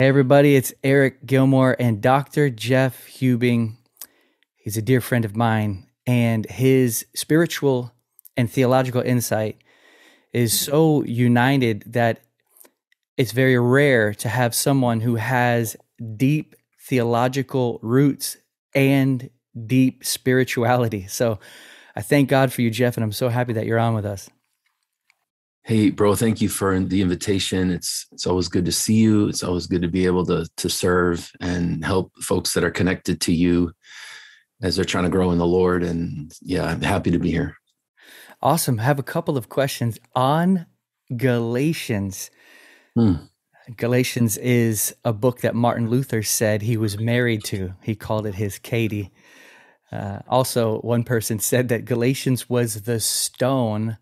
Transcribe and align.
Hey 0.00 0.08
everybody, 0.08 0.56
it's 0.56 0.74
Eric 0.82 1.24
Gilmore 1.24 1.76
and 1.78 2.02
Dr. 2.02 2.50
Jeff 2.50 3.06
Hubing. 3.06 3.76
He's 4.56 4.76
a 4.76 4.82
dear 4.82 5.00
friend 5.00 5.24
of 5.24 5.36
mine, 5.36 5.86
and 6.04 6.44
his 6.50 7.06
spiritual 7.14 7.92
and 8.36 8.50
theological 8.50 9.02
insight 9.02 9.62
is 10.32 10.58
so 10.58 11.04
united 11.04 11.84
that 11.86 12.22
it's 13.16 13.30
very 13.30 13.56
rare 13.56 14.12
to 14.14 14.28
have 14.28 14.52
someone 14.52 14.98
who 14.98 15.14
has 15.14 15.76
deep 16.16 16.56
theological 16.88 17.78
roots 17.80 18.36
and 18.74 19.30
deep 19.64 20.04
spirituality. 20.04 21.06
So 21.08 21.38
I 21.94 22.02
thank 22.02 22.28
God 22.28 22.52
for 22.52 22.62
you, 22.62 22.70
Jeff, 22.70 22.96
and 22.96 23.04
I'm 23.04 23.12
so 23.12 23.28
happy 23.28 23.52
that 23.52 23.64
you're 23.64 23.78
on 23.78 23.94
with 23.94 24.06
us. 24.06 24.28
Hey, 25.66 25.88
bro, 25.88 26.14
thank 26.14 26.42
you 26.42 26.50
for 26.50 26.78
the 26.78 27.00
invitation. 27.00 27.70
It's 27.70 28.06
it's 28.12 28.26
always 28.26 28.48
good 28.48 28.66
to 28.66 28.72
see 28.72 28.96
you. 28.96 29.28
It's 29.28 29.42
always 29.42 29.66
good 29.66 29.80
to 29.80 29.88
be 29.88 30.04
able 30.04 30.26
to 30.26 30.46
to 30.58 30.68
serve 30.68 31.32
and 31.40 31.82
help 31.82 32.12
folks 32.20 32.52
that 32.52 32.64
are 32.64 32.70
connected 32.70 33.18
to 33.22 33.32
you 33.32 33.72
as 34.62 34.76
they're 34.76 34.84
trying 34.84 35.04
to 35.04 35.10
grow 35.10 35.30
in 35.30 35.38
the 35.38 35.46
Lord. 35.46 35.82
And 35.82 36.34
yeah, 36.42 36.64
I'm 36.64 36.82
happy 36.82 37.10
to 37.10 37.18
be 37.18 37.30
here. 37.30 37.56
Awesome. 38.42 38.78
I 38.78 38.82
have 38.82 38.98
a 38.98 39.02
couple 39.02 39.38
of 39.38 39.48
questions 39.48 39.98
on 40.14 40.66
Galatians. 41.16 42.30
Hmm. 42.94 43.14
Galatians 43.74 44.36
is 44.36 44.94
a 45.02 45.14
book 45.14 45.40
that 45.40 45.54
Martin 45.54 45.88
Luther 45.88 46.22
said 46.22 46.60
he 46.60 46.76
was 46.76 46.98
married 46.98 47.42
to. 47.44 47.72
He 47.80 47.94
called 47.94 48.26
it 48.26 48.34
his 48.34 48.58
Katie. 48.58 49.10
Uh, 49.90 50.18
also, 50.28 50.80
one 50.80 51.04
person 51.04 51.38
said 51.38 51.68
that 51.68 51.86
Galatians 51.86 52.50
was 52.50 52.82
the 52.82 53.00
stone 53.00 53.96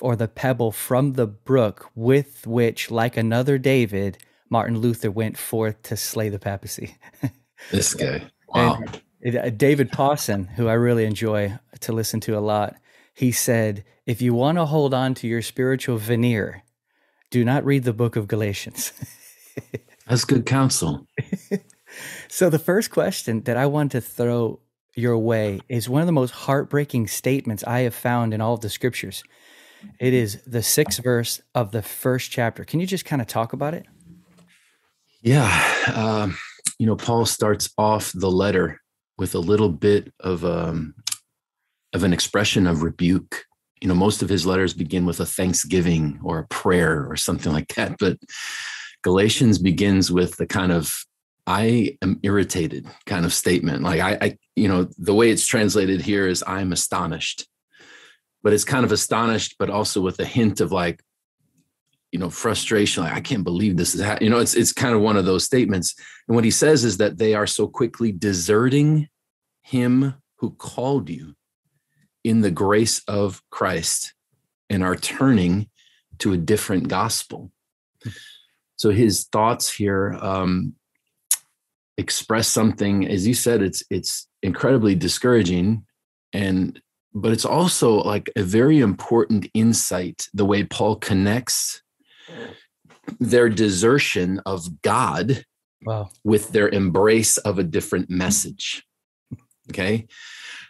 or 0.00 0.16
the 0.16 0.28
pebble 0.28 0.72
from 0.72 1.14
the 1.14 1.26
brook 1.26 1.90
with 1.94 2.46
which, 2.46 2.90
like 2.90 3.16
another 3.16 3.58
David, 3.58 4.18
Martin 4.50 4.78
Luther 4.78 5.10
went 5.10 5.38
forth 5.38 5.82
to 5.82 5.96
slay 5.96 6.28
the 6.28 6.38
papacy. 6.38 6.96
this 7.70 7.94
guy. 7.94 8.30
Wow. 8.48 8.80
And, 9.22 9.36
uh, 9.36 9.50
David 9.50 9.90
Pawson, 9.90 10.44
who 10.44 10.68
I 10.68 10.74
really 10.74 11.04
enjoy 11.04 11.58
to 11.80 11.92
listen 11.92 12.20
to 12.20 12.38
a 12.38 12.40
lot, 12.40 12.76
he 13.14 13.32
said, 13.32 13.84
if 14.04 14.22
you 14.22 14.34
want 14.34 14.58
to 14.58 14.66
hold 14.66 14.94
on 14.94 15.14
to 15.14 15.26
your 15.26 15.42
spiritual 15.42 15.96
veneer, 15.96 16.62
do 17.30 17.44
not 17.44 17.64
read 17.64 17.84
the 17.84 17.92
book 17.92 18.14
of 18.14 18.28
Galatians. 18.28 18.92
That's 20.06 20.24
good 20.24 20.46
counsel. 20.46 21.06
so, 22.28 22.48
the 22.48 22.58
first 22.58 22.90
question 22.90 23.42
that 23.42 23.56
I 23.56 23.66
want 23.66 23.92
to 23.92 24.00
throw 24.00 24.60
your 24.94 25.18
way 25.18 25.60
is 25.68 25.88
one 25.88 26.02
of 26.02 26.06
the 26.06 26.12
most 26.12 26.30
heartbreaking 26.30 27.08
statements 27.08 27.64
I 27.64 27.80
have 27.80 27.94
found 27.94 28.32
in 28.32 28.40
all 28.40 28.54
of 28.54 28.60
the 28.60 28.70
scriptures. 28.70 29.24
It 29.98 30.14
is 30.14 30.42
the 30.46 30.62
sixth 30.62 31.02
verse 31.02 31.40
of 31.54 31.72
the 31.72 31.82
first 31.82 32.30
chapter. 32.30 32.64
Can 32.64 32.80
you 32.80 32.86
just 32.86 33.04
kind 33.04 33.22
of 33.22 33.28
talk 33.28 33.52
about 33.52 33.74
it? 33.74 33.86
Yeah. 35.22 35.92
Um, 35.94 36.36
you 36.78 36.86
know, 36.86 36.96
Paul 36.96 37.26
starts 37.26 37.70
off 37.78 38.12
the 38.12 38.30
letter 38.30 38.80
with 39.18 39.34
a 39.34 39.38
little 39.40 39.70
bit 39.70 40.12
of 40.20 40.44
um, 40.44 40.94
of 41.92 42.04
an 42.04 42.12
expression 42.12 42.66
of 42.66 42.82
rebuke. 42.82 43.44
You 43.80 43.88
know, 43.88 43.94
most 43.94 44.22
of 44.22 44.28
his 44.28 44.46
letters 44.46 44.74
begin 44.74 45.06
with 45.06 45.20
a 45.20 45.26
thanksgiving 45.26 46.20
or 46.22 46.38
a 46.38 46.46
prayer 46.46 47.06
or 47.08 47.16
something 47.16 47.52
like 47.52 47.68
that, 47.74 47.96
but 47.98 48.18
Galatians 49.02 49.58
begins 49.58 50.10
with 50.10 50.36
the 50.36 50.46
kind 50.46 50.72
of 50.72 50.94
I 51.46 51.96
am 52.02 52.18
irritated 52.22 52.86
kind 53.06 53.24
of 53.24 53.32
statement. 53.32 53.82
Like 53.82 54.00
I, 54.00 54.18
I, 54.20 54.38
you 54.56 54.68
know, 54.68 54.88
the 54.98 55.14
way 55.14 55.30
it's 55.30 55.46
translated 55.46 56.00
here 56.00 56.26
is 56.26 56.42
I'm 56.46 56.72
astonished 56.72 57.46
but 58.46 58.52
it's 58.52 58.62
kind 58.62 58.84
of 58.84 58.92
astonished, 58.92 59.56
but 59.58 59.70
also 59.70 60.00
with 60.00 60.20
a 60.20 60.24
hint 60.24 60.60
of 60.60 60.70
like, 60.70 61.02
you 62.12 62.20
know, 62.20 62.30
frustration. 62.30 63.02
Like, 63.02 63.14
I 63.14 63.20
can't 63.20 63.42
believe 63.42 63.76
this 63.76 63.92
is 63.92 64.00
happening. 64.00 64.28
You 64.28 64.30
know, 64.30 64.40
it's 64.40 64.54
it's 64.54 64.72
kind 64.72 64.94
of 64.94 65.00
one 65.00 65.16
of 65.16 65.24
those 65.24 65.42
statements. 65.42 65.96
And 66.28 66.36
what 66.36 66.44
he 66.44 66.52
says 66.52 66.84
is 66.84 66.98
that 66.98 67.18
they 67.18 67.34
are 67.34 67.48
so 67.48 67.66
quickly 67.66 68.12
deserting 68.12 69.08
him 69.62 70.14
who 70.36 70.50
called 70.50 71.10
you 71.10 71.34
in 72.22 72.40
the 72.40 72.52
grace 72.52 73.02
of 73.08 73.42
Christ 73.50 74.14
and 74.70 74.84
are 74.84 74.94
turning 74.94 75.68
to 76.18 76.32
a 76.32 76.36
different 76.36 76.86
gospel. 76.86 77.50
So 78.76 78.90
his 78.90 79.24
thoughts 79.24 79.74
here 79.74 80.16
um, 80.22 80.76
express 81.98 82.46
something, 82.46 83.08
as 83.08 83.26
you 83.26 83.34
said, 83.34 83.60
it's 83.60 83.82
it's 83.90 84.28
incredibly 84.40 84.94
discouraging 84.94 85.84
and 86.32 86.80
but 87.16 87.32
it's 87.32 87.46
also 87.46 87.94
like 87.94 88.30
a 88.36 88.42
very 88.42 88.78
important 88.78 89.48
insight 89.54 90.28
the 90.34 90.44
way 90.44 90.62
Paul 90.64 90.96
connects 90.96 91.80
their 93.18 93.48
desertion 93.48 94.42
of 94.44 94.82
God 94.82 95.42
wow. 95.82 96.10
with 96.24 96.50
their 96.50 96.68
embrace 96.68 97.38
of 97.38 97.58
a 97.58 97.64
different 97.64 98.10
message. 98.10 98.84
Okay. 99.70 100.06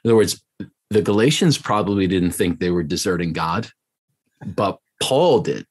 In 0.04 0.08
other 0.08 0.14
words, 0.14 0.40
the 0.90 1.02
Galatians 1.02 1.58
probably 1.58 2.06
didn't 2.06 2.30
think 2.30 2.60
they 2.60 2.70
were 2.70 2.84
deserting 2.84 3.32
God, 3.32 3.68
but 4.44 4.78
Paul 5.02 5.40
did. 5.40 5.66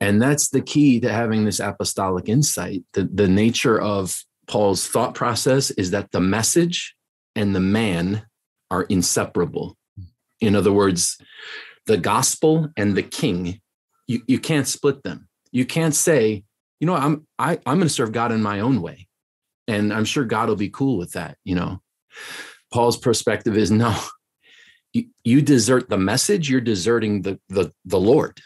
And 0.00 0.22
that's 0.22 0.48
the 0.48 0.62
key 0.62 1.00
to 1.00 1.12
having 1.12 1.44
this 1.44 1.60
apostolic 1.60 2.30
insight. 2.30 2.82
The, 2.94 3.10
the 3.12 3.28
nature 3.28 3.78
of 3.78 4.24
Paul's 4.46 4.88
thought 4.88 5.14
process 5.14 5.70
is 5.72 5.90
that 5.90 6.12
the 6.12 6.20
message 6.20 6.96
and 7.34 7.54
the 7.54 7.60
man 7.60 8.24
are 8.70 8.82
inseparable. 8.84 9.76
In 10.40 10.54
other 10.54 10.72
words, 10.72 11.18
the 11.86 11.96
gospel 11.96 12.68
and 12.76 12.96
the 12.96 13.02
king, 13.02 13.60
you, 14.06 14.22
you 14.26 14.38
can't 14.38 14.66
split 14.66 15.02
them. 15.02 15.28
You 15.52 15.64
can't 15.64 15.94
say, 15.94 16.44
you 16.80 16.86
know, 16.86 16.94
I'm 16.94 17.26
I, 17.38 17.52
I'm 17.66 17.78
going 17.78 17.82
to 17.82 17.88
serve 17.88 18.12
God 18.12 18.32
in 18.32 18.42
my 18.42 18.60
own 18.60 18.82
way. 18.82 19.08
And 19.68 19.92
I'm 19.92 20.04
sure 20.04 20.24
God 20.24 20.48
will 20.48 20.56
be 20.56 20.68
cool 20.68 20.96
with 20.96 21.12
that, 21.12 21.38
you 21.44 21.54
know. 21.54 21.80
Paul's 22.72 22.96
perspective 22.96 23.56
is 23.56 23.70
no, 23.70 23.96
you, 24.92 25.06
you 25.24 25.42
desert 25.42 25.88
the 25.88 25.98
message, 25.98 26.50
you're 26.50 26.60
deserting 26.60 27.22
the, 27.22 27.40
the 27.48 27.72
the 27.84 28.00
Lord. 28.00 28.40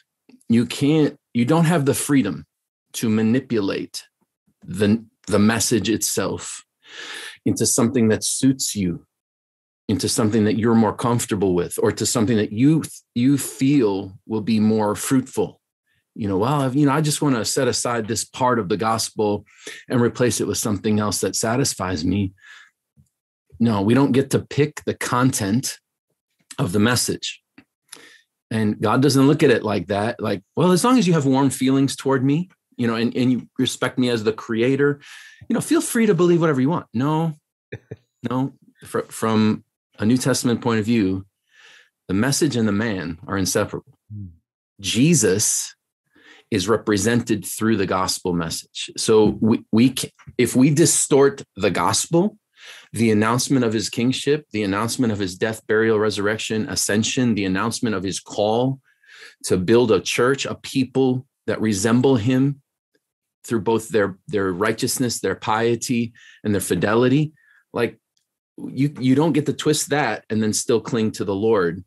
You 0.48 0.66
can't, 0.66 1.16
you 1.32 1.44
don't 1.44 1.64
have 1.64 1.84
the 1.84 1.94
freedom 1.94 2.46
to 2.94 3.08
manipulate 3.08 4.04
the 4.64 5.04
the 5.26 5.38
message 5.38 5.88
itself 5.88 6.64
into 7.44 7.66
something 7.66 8.08
that 8.08 8.24
suits 8.24 8.74
you 8.74 9.06
into 9.90 10.08
something 10.08 10.44
that 10.44 10.56
you're 10.56 10.76
more 10.76 10.94
comfortable 10.94 11.52
with 11.52 11.76
or 11.82 11.90
to 11.90 12.06
something 12.06 12.36
that 12.36 12.52
you 12.52 12.84
you 13.16 13.36
feel 13.36 14.16
will 14.24 14.40
be 14.40 14.60
more 14.60 14.94
fruitful. 14.94 15.60
You 16.14 16.28
know 16.28 16.38
well 16.38 16.74
you 16.74 16.86
know 16.86 16.92
i 16.92 17.00
just 17.00 17.22
want 17.22 17.36
to 17.36 17.44
set 17.44 17.68
aside 17.68 18.06
this 18.06 18.24
part 18.24 18.58
of 18.58 18.68
the 18.68 18.76
gospel 18.76 19.44
and 19.88 20.00
replace 20.00 20.40
it 20.40 20.46
with 20.46 20.58
something 20.58 21.00
else 21.00 21.20
that 21.20 21.34
satisfies 21.34 22.04
me. 22.04 22.32
No 23.58 23.82
we 23.82 23.94
don't 23.94 24.12
get 24.12 24.30
to 24.30 24.38
pick 24.38 24.82
the 24.86 24.94
content 24.94 25.78
of 26.58 26.72
the 26.72 26.80
message. 26.80 27.42
And 28.50 28.80
god 28.80 29.02
doesn't 29.02 29.26
look 29.26 29.42
at 29.42 29.50
it 29.50 29.64
like 29.64 29.88
that 29.88 30.20
like 30.20 30.42
well 30.54 30.70
as 30.70 30.84
long 30.84 30.98
as 30.98 31.06
you 31.06 31.14
have 31.14 31.26
warm 31.26 31.50
feelings 31.50 31.96
toward 31.96 32.24
me 32.24 32.48
you 32.76 32.86
know 32.86 32.94
and, 32.94 33.16
and 33.16 33.32
you 33.32 33.48
respect 33.58 33.98
me 33.98 34.08
as 34.08 34.22
the 34.22 34.32
creator 34.32 35.00
you 35.48 35.54
know 35.54 35.60
feel 35.60 35.80
free 35.80 36.06
to 36.06 36.14
believe 36.14 36.40
whatever 36.40 36.60
you 36.60 36.70
want. 36.70 36.86
No 36.94 37.38
no 38.30 38.52
from 39.08 39.64
a 40.00 40.06
New 40.06 40.16
Testament 40.16 40.60
point 40.60 40.80
of 40.80 40.86
view, 40.86 41.26
the 42.08 42.14
message 42.14 42.56
and 42.56 42.66
the 42.66 42.72
man 42.72 43.18
are 43.28 43.36
inseparable. 43.36 43.98
Mm. 44.12 44.30
Jesus 44.80 45.74
is 46.50 46.68
represented 46.68 47.44
through 47.44 47.76
the 47.76 47.86
gospel 47.86 48.32
message. 48.32 48.90
So 48.96 49.32
hmm. 49.32 49.46
we, 49.46 49.64
we 49.70 49.94
if 50.36 50.56
we 50.56 50.70
distort 50.70 51.44
the 51.56 51.70
gospel, 51.70 52.36
the 52.92 53.12
announcement 53.12 53.64
of 53.64 53.72
his 53.72 53.88
kingship, 53.88 54.46
the 54.50 54.64
announcement 54.64 55.12
of 55.12 55.20
his 55.20 55.36
death, 55.36 55.64
burial, 55.68 55.98
resurrection, 55.98 56.68
ascension, 56.68 57.34
the 57.34 57.44
announcement 57.44 57.94
of 57.94 58.02
his 58.02 58.18
call 58.18 58.80
to 59.44 59.56
build 59.56 59.92
a 59.92 60.00
church, 60.00 60.44
a 60.44 60.56
people 60.56 61.24
that 61.46 61.60
resemble 61.60 62.16
him 62.16 62.60
through 63.44 63.60
both 63.60 63.88
their 63.88 64.18
their 64.26 64.52
righteousness, 64.52 65.20
their 65.20 65.36
piety, 65.36 66.12
and 66.42 66.52
their 66.52 66.60
fidelity. 66.60 67.32
Like 67.72 68.00
you 68.68 68.94
you 68.98 69.14
don't 69.14 69.32
get 69.32 69.46
to 69.46 69.52
twist 69.52 69.90
that 69.90 70.24
and 70.30 70.42
then 70.42 70.52
still 70.52 70.80
cling 70.80 71.12
to 71.12 71.24
the 71.24 71.34
Lord. 71.34 71.84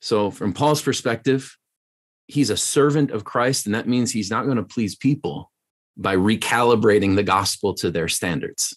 So 0.00 0.30
from 0.30 0.52
Paul's 0.52 0.82
perspective, 0.82 1.56
he's 2.26 2.50
a 2.50 2.56
servant 2.56 3.10
of 3.10 3.24
Christ, 3.24 3.66
and 3.66 3.74
that 3.74 3.88
means 3.88 4.12
he's 4.12 4.30
not 4.30 4.44
going 4.44 4.56
to 4.56 4.62
please 4.62 4.96
people 4.96 5.50
by 5.96 6.16
recalibrating 6.16 7.16
the 7.16 7.22
gospel 7.22 7.74
to 7.74 7.90
their 7.90 8.08
standards. 8.08 8.76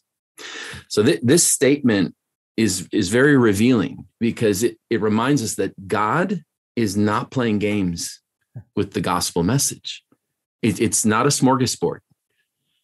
So 0.89 1.03
th- 1.03 1.21
this 1.21 1.49
statement 1.49 2.15
is 2.57 2.87
is 2.91 3.09
very 3.09 3.37
revealing 3.37 4.05
because 4.19 4.63
it, 4.63 4.77
it 4.89 5.01
reminds 5.01 5.41
us 5.41 5.55
that 5.55 5.87
God 5.87 6.43
is 6.75 6.97
not 6.97 7.31
playing 7.31 7.59
games 7.59 8.19
with 8.75 8.93
the 8.93 9.01
gospel 9.01 9.43
message. 9.43 10.03
It, 10.61 10.79
it's 10.79 11.05
not 11.05 11.25
a 11.25 11.29
smorgasbord. 11.29 11.99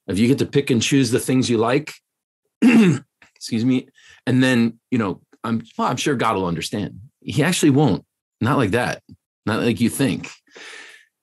If 0.08 0.18
you 0.18 0.28
get 0.28 0.40
to 0.40 0.46
pick 0.46 0.70
and 0.70 0.82
choose 0.82 1.12
the 1.12 1.20
things 1.20 1.50
you 1.50 1.58
like, 1.58 1.94
excuse 2.62 3.64
me, 3.64 3.88
and 4.30 4.44
then 4.44 4.80
you 4.92 5.00
know 5.00 5.20
i'm 5.44 5.64
well, 5.78 5.88
i'm 5.88 5.98
sure 5.98 6.16
god 6.16 6.36
will 6.36 6.46
understand. 6.46 7.00
He 7.22 7.44
actually 7.44 7.72
won't. 7.72 8.06
Not 8.40 8.58
like 8.58 8.72
that. 8.72 9.02
Not 9.46 9.62
like 9.62 9.81
you 9.81 9.90
think. 9.90 10.30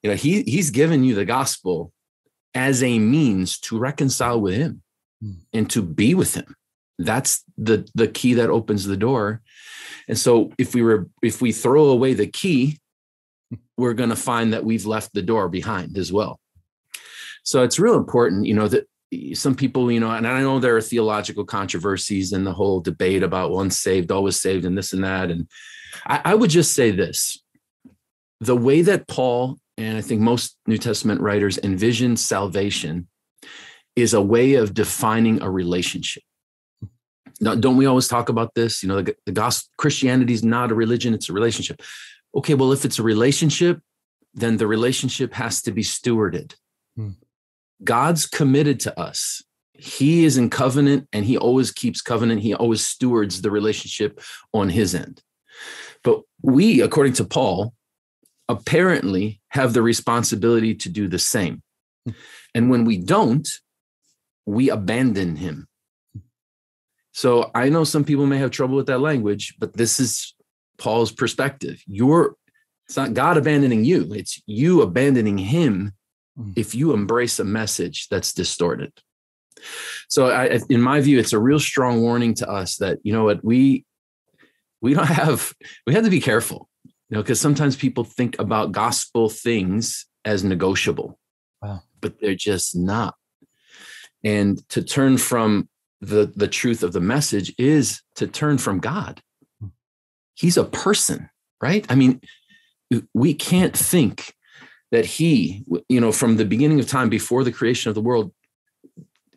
You 0.02 0.10
know 0.10 0.16
he 0.16 0.42
he's 0.42 0.70
given 0.70 1.04
you 1.04 1.14
the 1.14 1.24
gospel 1.24 1.92
as 2.54 2.82
a 2.82 2.98
means 2.98 3.58
to 3.60 3.78
reconcile 3.78 4.40
with 4.40 4.54
him 4.54 4.82
mm. 5.22 5.36
and 5.52 5.70
to 5.70 5.82
be 5.82 6.14
with 6.14 6.34
him. 6.34 6.56
That's 6.98 7.44
the 7.56 7.88
the 7.94 8.08
key 8.08 8.34
that 8.34 8.50
opens 8.50 8.84
the 8.84 8.96
door. 8.96 9.40
And 10.08 10.18
so 10.18 10.52
if 10.58 10.74
we 10.74 10.82
were 10.82 11.08
if 11.22 11.40
we 11.40 11.52
throw 11.52 11.86
away 11.86 12.14
the 12.14 12.26
key 12.26 12.78
we're 13.78 13.94
going 13.94 14.10
to 14.10 14.16
find 14.16 14.52
that 14.52 14.64
we've 14.64 14.86
left 14.86 15.14
the 15.14 15.22
door 15.22 15.48
behind 15.48 15.96
as 15.96 16.12
well. 16.12 16.40
So 17.44 17.62
it's 17.62 17.78
real 17.78 17.94
important 17.94 18.46
you 18.46 18.54
know 18.54 18.68
that 18.68 18.88
some 19.34 19.54
people 19.54 19.90
you 19.90 20.00
know 20.00 20.10
and 20.10 20.26
i 20.26 20.40
know 20.40 20.58
there 20.58 20.76
are 20.76 20.82
theological 20.82 21.44
controversies 21.44 22.32
and 22.32 22.46
the 22.46 22.52
whole 22.52 22.80
debate 22.80 23.22
about 23.22 23.50
once 23.50 23.78
saved 23.78 24.10
always 24.10 24.40
saved 24.40 24.64
and 24.64 24.76
this 24.76 24.92
and 24.92 25.04
that 25.04 25.30
and 25.30 25.48
I, 26.06 26.20
I 26.26 26.34
would 26.34 26.50
just 26.50 26.74
say 26.74 26.90
this 26.90 27.42
the 28.40 28.56
way 28.56 28.82
that 28.82 29.08
paul 29.08 29.58
and 29.76 29.96
i 29.96 30.00
think 30.00 30.20
most 30.20 30.56
new 30.66 30.78
testament 30.78 31.20
writers 31.20 31.58
envision 31.62 32.16
salvation 32.16 33.08
is 33.94 34.14
a 34.14 34.20
way 34.20 34.54
of 34.54 34.74
defining 34.74 35.42
a 35.42 35.50
relationship 35.50 36.22
now, 37.40 37.54
don't 37.54 37.76
we 37.76 37.86
always 37.86 38.08
talk 38.08 38.28
about 38.28 38.54
this? 38.54 38.82
You 38.82 38.88
know, 38.88 39.02
the, 39.02 39.14
the 39.26 39.32
gospel 39.32 39.70
Christianity 39.76 40.32
is 40.32 40.44
not 40.44 40.70
a 40.70 40.74
religion; 40.74 41.14
it's 41.14 41.28
a 41.28 41.32
relationship. 41.32 41.82
Okay, 42.34 42.54
well, 42.54 42.72
if 42.72 42.84
it's 42.84 42.98
a 42.98 43.02
relationship, 43.02 43.80
then 44.34 44.56
the 44.56 44.66
relationship 44.66 45.34
has 45.34 45.62
to 45.62 45.72
be 45.72 45.82
stewarded. 45.82 46.54
Hmm. 46.96 47.10
God's 47.84 48.26
committed 48.26 48.80
to 48.80 48.98
us. 48.98 49.42
He 49.72 50.24
is 50.24 50.38
in 50.38 50.48
covenant, 50.50 51.08
and 51.12 51.24
He 51.24 51.36
always 51.36 51.70
keeps 51.70 52.00
covenant. 52.00 52.40
He 52.40 52.54
always 52.54 52.86
stewards 52.86 53.42
the 53.42 53.50
relationship 53.50 54.20
on 54.52 54.68
His 54.68 54.94
end. 54.94 55.22
But 56.02 56.22
we, 56.42 56.80
according 56.80 57.14
to 57.14 57.24
Paul, 57.24 57.74
apparently 58.48 59.40
have 59.48 59.72
the 59.72 59.82
responsibility 59.82 60.74
to 60.76 60.88
do 60.88 61.08
the 61.08 61.18
same. 61.18 61.62
And 62.54 62.70
when 62.70 62.84
we 62.84 62.96
don't, 62.96 63.48
we 64.46 64.70
abandon 64.70 65.36
Him 65.36 65.68
so 67.16 67.50
I 67.54 67.70
know 67.70 67.84
some 67.84 68.04
people 68.04 68.26
may 68.26 68.36
have 68.36 68.50
trouble 68.50 68.76
with 68.76 68.88
that 68.88 69.00
language, 69.00 69.54
but 69.58 69.72
this 69.72 69.98
is 69.98 70.34
Paul's 70.76 71.10
perspective. 71.10 71.82
You're 71.86 72.36
it's 72.84 72.96
not 72.98 73.14
God 73.14 73.38
abandoning 73.38 73.86
you, 73.86 74.12
it's 74.12 74.42
you 74.44 74.82
abandoning 74.82 75.38
him. 75.38 75.94
Mm. 76.38 76.52
if 76.54 76.74
you 76.74 76.92
embrace 76.92 77.38
a 77.38 77.44
message 77.44 78.08
that's 78.08 78.34
distorted. 78.34 78.92
So 80.08 80.28
I, 80.28 80.60
in 80.68 80.82
my 80.82 81.00
view, 81.00 81.18
it's 81.18 81.32
a 81.32 81.38
real 81.38 81.58
strong 81.58 82.02
warning 82.02 82.34
to 82.34 82.48
us 82.48 82.76
that, 82.76 82.98
you 83.02 83.12
know 83.12 83.24
what, 83.24 83.42
we 83.42 83.86
we 84.82 84.92
don't 84.92 85.06
have 85.06 85.54
we 85.86 85.94
have 85.94 86.04
to 86.04 86.10
be 86.10 86.20
careful, 86.20 86.68
you 86.84 87.16
know, 87.16 87.22
because 87.22 87.40
sometimes 87.40 87.74
people 87.74 88.04
think 88.04 88.38
about 88.38 88.72
gospel 88.72 89.30
things 89.30 90.06
as 90.26 90.44
negotiable. 90.44 91.18
Wow. 91.62 91.80
But 92.02 92.20
they're 92.20 92.34
just 92.34 92.76
not. 92.76 93.14
And 94.22 94.66
to 94.68 94.82
turn 94.82 95.16
from 95.16 95.70
the 96.02 96.30
the 96.36 96.48
truth 96.48 96.82
of 96.82 96.92
the 96.92 97.00
message 97.00 97.54
is 97.56 98.02
to 98.16 98.26
turn 98.26 98.58
from 98.58 98.78
God. 98.78 99.22
Hmm. 99.58 99.68
He's 100.34 100.58
a 100.58 100.64
person, 100.64 101.30
right? 101.62 101.86
I 101.88 101.94
mean, 101.94 102.20
we 103.14 103.32
can't 103.32 103.74
think 103.74 104.35
that 104.92 105.04
he, 105.04 105.64
you 105.88 106.00
know, 106.00 106.12
from 106.12 106.36
the 106.36 106.44
beginning 106.44 106.80
of 106.80 106.86
time 106.86 107.08
before 107.08 107.44
the 107.44 107.52
creation 107.52 107.88
of 107.88 107.94
the 107.94 108.00
world 108.00 108.32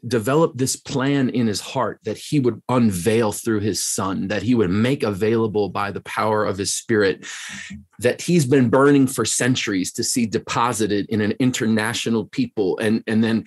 developed 0.07 0.57
this 0.57 0.77
plan 0.77 1.27
in 1.29 1.45
his 1.45 1.59
heart 1.59 1.99
that 2.03 2.17
he 2.17 2.39
would 2.39 2.61
unveil 2.69 3.33
through 3.33 3.59
his 3.59 3.83
son 3.83 4.29
that 4.29 4.41
he 4.41 4.55
would 4.55 4.69
make 4.69 5.03
available 5.03 5.67
by 5.67 5.91
the 5.91 5.99
power 5.99 6.45
of 6.45 6.57
his 6.57 6.73
spirit 6.73 7.25
that 7.99 8.21
he's 8.21 8.45
been 8.45 8.69
burning 8.69 9.05
for 9.05 9.25
centuries 9.25 9.91
to 9.91 10.01
see 10.01 10.25
deposited 10.25 11.05
in 11.09 11.19
an 11.19 11.33
international 11.39 12.25
people 12.27 12.77
and 12.77 13.03
and 13.07 13.21
then 13.21 13.43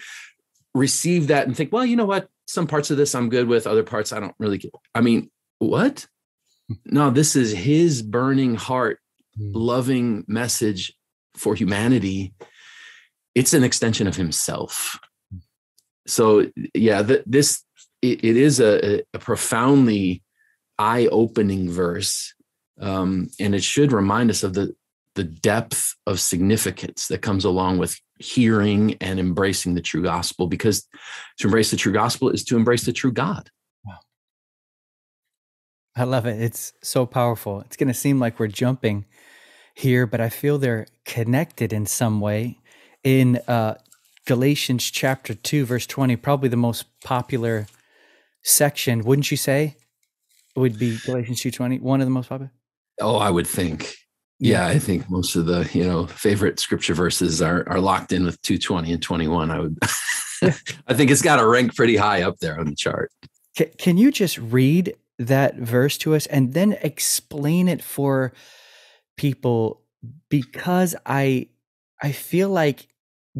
receive 0.74 1.28
that 1.28 1.46
and 1.46 1.56
think 1.56 1.72
well 1.72 1.86
you 1.86 1.96
know 1.96 2.04
what 2.04 2.28
some 2.52 2.66
parts 2.66 2.90
of 2.90 2.96
this 2.96 3.14
I'm 3.14 3.28
good 3.28 3.48
with, 3.48 3.66
other 3.66 3.82
parts 3.82 4.12
I 4.12 4.20
don't 4.20 4.34
really 4.38 4.58
get. 4.58 4.72
I 4.94 5.00
mean, 5.00 5.30
what? 5.58 6.06
No, 6.84 7.10
this 7.10 7.34
is 7.34 7.52
his 7.52 8.02
burning 8.02 8.54
heart, 8.54 8.98
mm. 9.38 9.50
loving 9.54 10.24
message 10.28 10.94
for 11.36 11.54
humanity. 11.54 12.34
It's 13.34 13.54
an 13.54 13.64
extension 13.64 14.06
of 14.06 14.16
himself. 14.16 14.98
So, 16.06 16.50
yeah, 16.74 17.02
th- 17.02 17.22
this 17.26 17.64
it, 18.02 18.24
it 18.24 18.36
is 18.36 18.60
a, 18.60 19.02
a 19.14 19.18
profoundly 19.18 20.22
eye-opening 20.78 21.70
verse, 21.70 22.34
um, 22.80 23.28
and 23.38 23.54
it 23.54 23.62
should 23.62 23.92
remind 23.92 24.30
us 24.30 24.42
of 24.42 24.54
the 24.54 24.74
the 25.14 25.24
depth 25.24 25.94
of 26.06 26.20
significance 26.20 27.08
that 27.08 27.22
comes 27.22 27.44
along 27.44 27.78
with 27.78 28.00
hearing 28.18 28.96
and 29.00 29.20
embracing 29.20 29.74
the 29.74 29.80
true 29.80 30.02
gospel 30.02 30.46
because 30.46 30.88
to 31.38 31.46
embrace 31.48 31.70
the 31.70 31.76
true 31.76 31.92
gospel 31.92 32.30
is 32.30 32.44
to 32.44 32.56
embrace 32.56 32.84
the 32.84 32.92
true 32.92 33.12
God. 33.12 33.50
Wow. 33.84 33.98
I 35.96 36.04
love 36.04 36.26
it. 36.26 36.40
It's 36.40 36.72
so 36.82 37.04
powerful. 37.04 37.60
It's 37.60 37.76
going 37.76 37.88
to 37.88 37.94
seem 37.94 38.18
like 38.18 38.38
we're 38.38 38.46
jumping 38.46 39.04
here, 39.74 40.06
but 40.06 40.20
I 40.20 40.28
feel 40.28 40.58
they're 40.58 40.86
connected 41.04 41.72
in 41.72 41.86
some 41.86 42.20
way. 42.20 42.58
In 43.04 43.40
uh, 43.48 43.74
Galatians 44.26 44.90
chapter 44.90 45.34
2, 45.34 45.64
verse 45.64 45.86
20, 45.86 46.16
probably 46.16 46.48
the 46.48 46.56
most 46.56 46.84
popular 47.02 47.66
section, 48.42 49.02
wouldn't 49.02 49.30
you 49.30 49.36
say? 49.36 49.76
Would 50.54 50.78
be 50.78 50.98
Galatians 51.04 51.40
2:20, 51.40 51.80
one 51.80 52.00
of 52.00 52.06
the 52.06 52.10
most 52.10 52.28
popular? 52.28 52.52
Oh, 53.00 53.16
I 53.16 53.30
would 53.30 53.46
think 53.46 53.96
yeah, 54.42 54.66
I 54.66 54.80
think 54.80 55.08
most 55.08 55.36
of 55.36 55.46
the 55.46 55.70
you 55.72 55.84
know 55.84 56.08
favorite 56.08 56.58
scripture 56.58 56.94
verses 56.94 57.40
are 57.40 57.66
are 57.68 57.78
locked 57.78 58.10
in 58.12 58.24
with 58.24 58.42
220 58.42 58.92
and 58.92 59.00
21. 59.00 59.50
I 59.52 59.60
would, 59.60 59.78
I 60.42 60.94
think 60.94 61.12
it's 61.12 61.22
got 61.22 61.36
to 61.36 61.46
rank 61.46 61.76
pretty 61.76 61.96
high 61.96 62.22
up 62.22 62.38
there 62.40 62.58
on 62.58 62.66
the 62.66 62.74
chart. 62.74 63.12
Can, 63.56 63.68
can 63.78 63.98
you 63.98 64.10
just 64.10 64.38
read 64.38 64.96
that 65.16 65.54
verse 65.54 65.96
to 65.98 66.16
us 66.16 66.26
and 66.26 66.54
then 66.54 66.76
explain 66.82 67.68
it 67.68 67.84
for 67.84 68.32
people? 69.16 69.82
Because 70.28 70.94
I 71.06 71.48
I 72.02 72.12
feel 72.12 72.48
like 72.48 72.88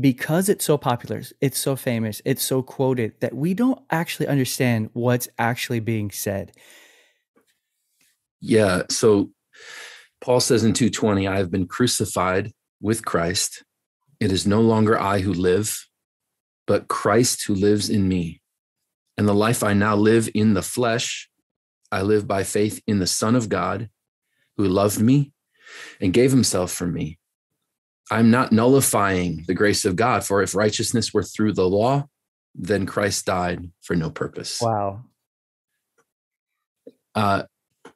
because 0.00 0.48
it's 0.48 0.64
so 0.64 0.78
popular, 0.78 1.22
it's 1.40 1.58
so 1.58 1.76
famous, 1.76 2.22
it's 2.24 2.42
so 2.42 2.62
quoted 2.62 3.14
that 3.20 3.34
we 3.34 3.52
don't 3.54 3.80
actually 3.90 4.26
understand 4.26 4.90
what's 4.94 5.28
actually 5.38 5.80
being 5.80 6.10
said. 6.10 6.52
Yeah. 8.40 8.82
So 8.88 9.30
Paul 10.20 10.40
says 10.40 10.64
in 10.64 10.72
220, 10.72 11.26
I 11.26 11.36
have 11.36 11.50
been 11.50 11.66
crucified 11.66 12.52
with 12.80 13.04
Christ. 13.04 13.64
It 14.18 14.32
is 14.32 14.46
no 14.46 14.60
longer 14.60 14.98
I 14.98 15.18
who 15.20 15.32
live, 15.32 15.86
but 16.66 16.88
Christ 16.88 17.44
who 17.46 17.54
lives 17.54 17.90
in 17.90 18.08
me. 18.08 18.40
And 19.18 19.28
the 19.28 19.34
life 19.34 19.62
I 19.62 19.74
now 19.74 19.94
live 19.94 20.28
in 20.34 20.54
the 20.54 20.62
flesh, 20.62 21.28
I 21.90 22.02
live 22.02 22.26
by 22.26 22.44
faith 22.44 22.82
in 22.86 22.98
the 22.98 23.06
Son 23.06 23.36
of 23.36 23.48
God 23.48 23.90
who 24.56 24.64
loved 24.64 25.00
me 25.00 25.31
and 26.00 26.12
gave 26.12 26.30
himself 26.30 26.72
for 26.72 26.86
me. 26.86 27.18
I'm 28.10 28.30
not 28.30 28.52
nullifying 28.52 29.44
the 29.46 29.54
grace 29.54 29.84
of 29.84 29.96
God, 29.96 30.24
for 30.24 30.42
if 30.42 30.54
righteousness 30.54 31.14
were 31.14 31.22
through 31.22 31.54
the 31.54 31.68
law, 31.68 32.08
then 32.54 32.84
Christ 32.84 33.24
died 33.24 33.70
for 33.80 33.96
no 33.96 34.10
purpose. 34.10 34.60
Wow. 34.60 35.04
Uh, 37.14 37.44
I 37.86 37.90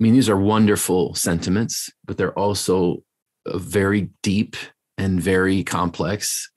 mean, 0.00 0.14
these 0.14 0.28
are 0.28 0.36
wonderful 0.36 1.14
sentiments, 1.14 1.90
but 2.04 2.16
they're 2.16 2.38
also 2.38 3.02
very 3.46 4.10
deep 4.22 4.56
and 4.98 5.20
very 5.20 5.62
complex. 5.62 6.50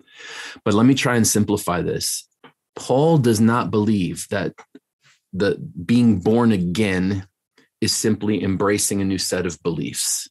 But 0.66 0.74
let 0.74 0.86
me 0.86 0.94
try 0.94 1.16
and 1.16 1.28
simplify 1.28 1.82
this. 1.82 2.28
Paul 2.76 3.18
does 3.18 3.40
not 3.40 3.72
believe 3.72 4.26
that 4.30 4.54
the 5.32 5.58
being 5.86 6.20
born 6.20 6.52
again 6.52 7.28
is 7.82 7.96
simply 7.96 8.44
embracing 8.44 9.02
a 9.02 9.06
new 9.06 9.18
set 9.18 9.46
of 9.46 9.62
beliefs. 9.64 10.28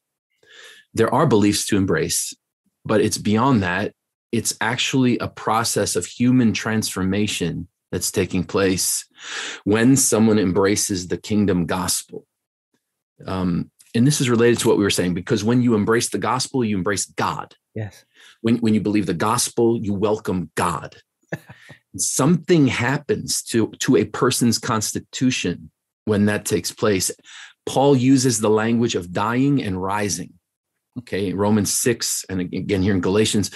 There 0.98 1.14
are 1.14 1.28
beliefs 1.28 1.64
to 1.66 1.76
embrace, 1.76 2.34
but 2.84 3.00
it's 3.00 3.18
beyond 3.18 3.62
that. 3.62 3.94
It's 4.32 4.54
actually 4.60 5.16
a 5.18 5.28
process 5.28 5.94
of 5.94 6.04
human 6.04 6.52
transformation 6.52 7.68
that's 7.92 8.10
taking 8.10 8.42
place 8.42 9.06
when 9.62 9.94
someone 9.96 10.40
embraces 10.40 11.06
the 11.06 11.16
kingdom 11.16 11.66
gospel. 11.66 12.26
Um, 13.24 13.70
and 13.94 14.06
this 14.06 14.20
is 14.20 14.28
related 14.28 14.58
to 14.58 14.68
what 14.68 14.76
we 14.76 14.82
were 14.82 14.90
saying 14.90 15.14
because 15.14 15.44
when 15.44 15.62
you 15.62 15.76
embrace 15.76 16.08
the 16.08 16.18
gospel, 16.18 16.64
you 16.64 16.76
embrace 16.76 17.06
God. 17.06 17.54
Yes. 17.76 18.04
When 18.40 18.56
when 18.58 18.74
you 18.74 18.80
believe 18.80 19.06
the 19.06 19.14
gospel, 19.14 19.78
you 19.78 19.94
welcome 19.94 20.50
God. 20.56 20.96
Something 21.96 22.66
happens 22.66 23.40
to 23.44 23.68
to 23.78 23.96
a 23.96 24.04
person's 24.04 24.58
constitution 24.58 25.70
when 26.06 26.26
that 26.26 26.44
takes 26.44 26.72
place. 26.72 27.12
Paul 27.66 27.96
uses 27.96 28.40
the 28.40 28.50
language 28.50 28.96
of 28.96 29.12
dying 29.12 29.62
and 29.62 29.80
rising. 29.80 30.37
Okay, 30.98 31.32
Romans 31.32 31.72
6 31.72 32.26
and 32.28 32.40
again 32.40 32.82
here 32.82 32.94
in 32.94 33.00
Galatians 33.00 33.50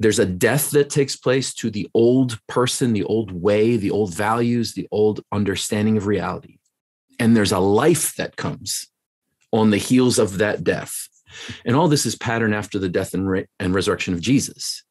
there's 0.00 0.18
a 0.18 0.26
death 0.26 0.70
that 0.70 0.90
takes 0.90 1.14
place 1.14 1.54
to 1.54 1.70
the 1.70 1.88
old 1.94 2.40
person, 2.48 2.92
the 2.92 3.04
old 3.04 3.30
way, 3.30 3.76
the 3.76 3.92
old 3.92 4.12
values, 4.12 4.74
the 4.74 4.88
old 4.90 5.20
understanding 5.30 5.96
of 5.96 6.06
reality 6.06 6.58
and 7.18 7.36
there's 7.36 7.52
a 7.52 7.58
life 7.58 8.14
that 8.16 8.36
comes 8.36 8.88
on 9.52 9.70
the 9.70 9.78
heels 9.78 10.18
of 10.18 10.38
that 10.38 10.64
death. 10.64 11.08
And 11.64 11.76
all 11.76 11.88
this 11.88 12.06
is 12.06 12.16
patterned 12.16 12.54
after 12.54 12.78
the 12.78 12.88
death 12.88 13.14
and, 13.14 13.28
re- 13.28 13.46
and 13.58 13.74
resurrection 13.74 14.14
of 14.14 14.20
Jesus. 14.20 14.82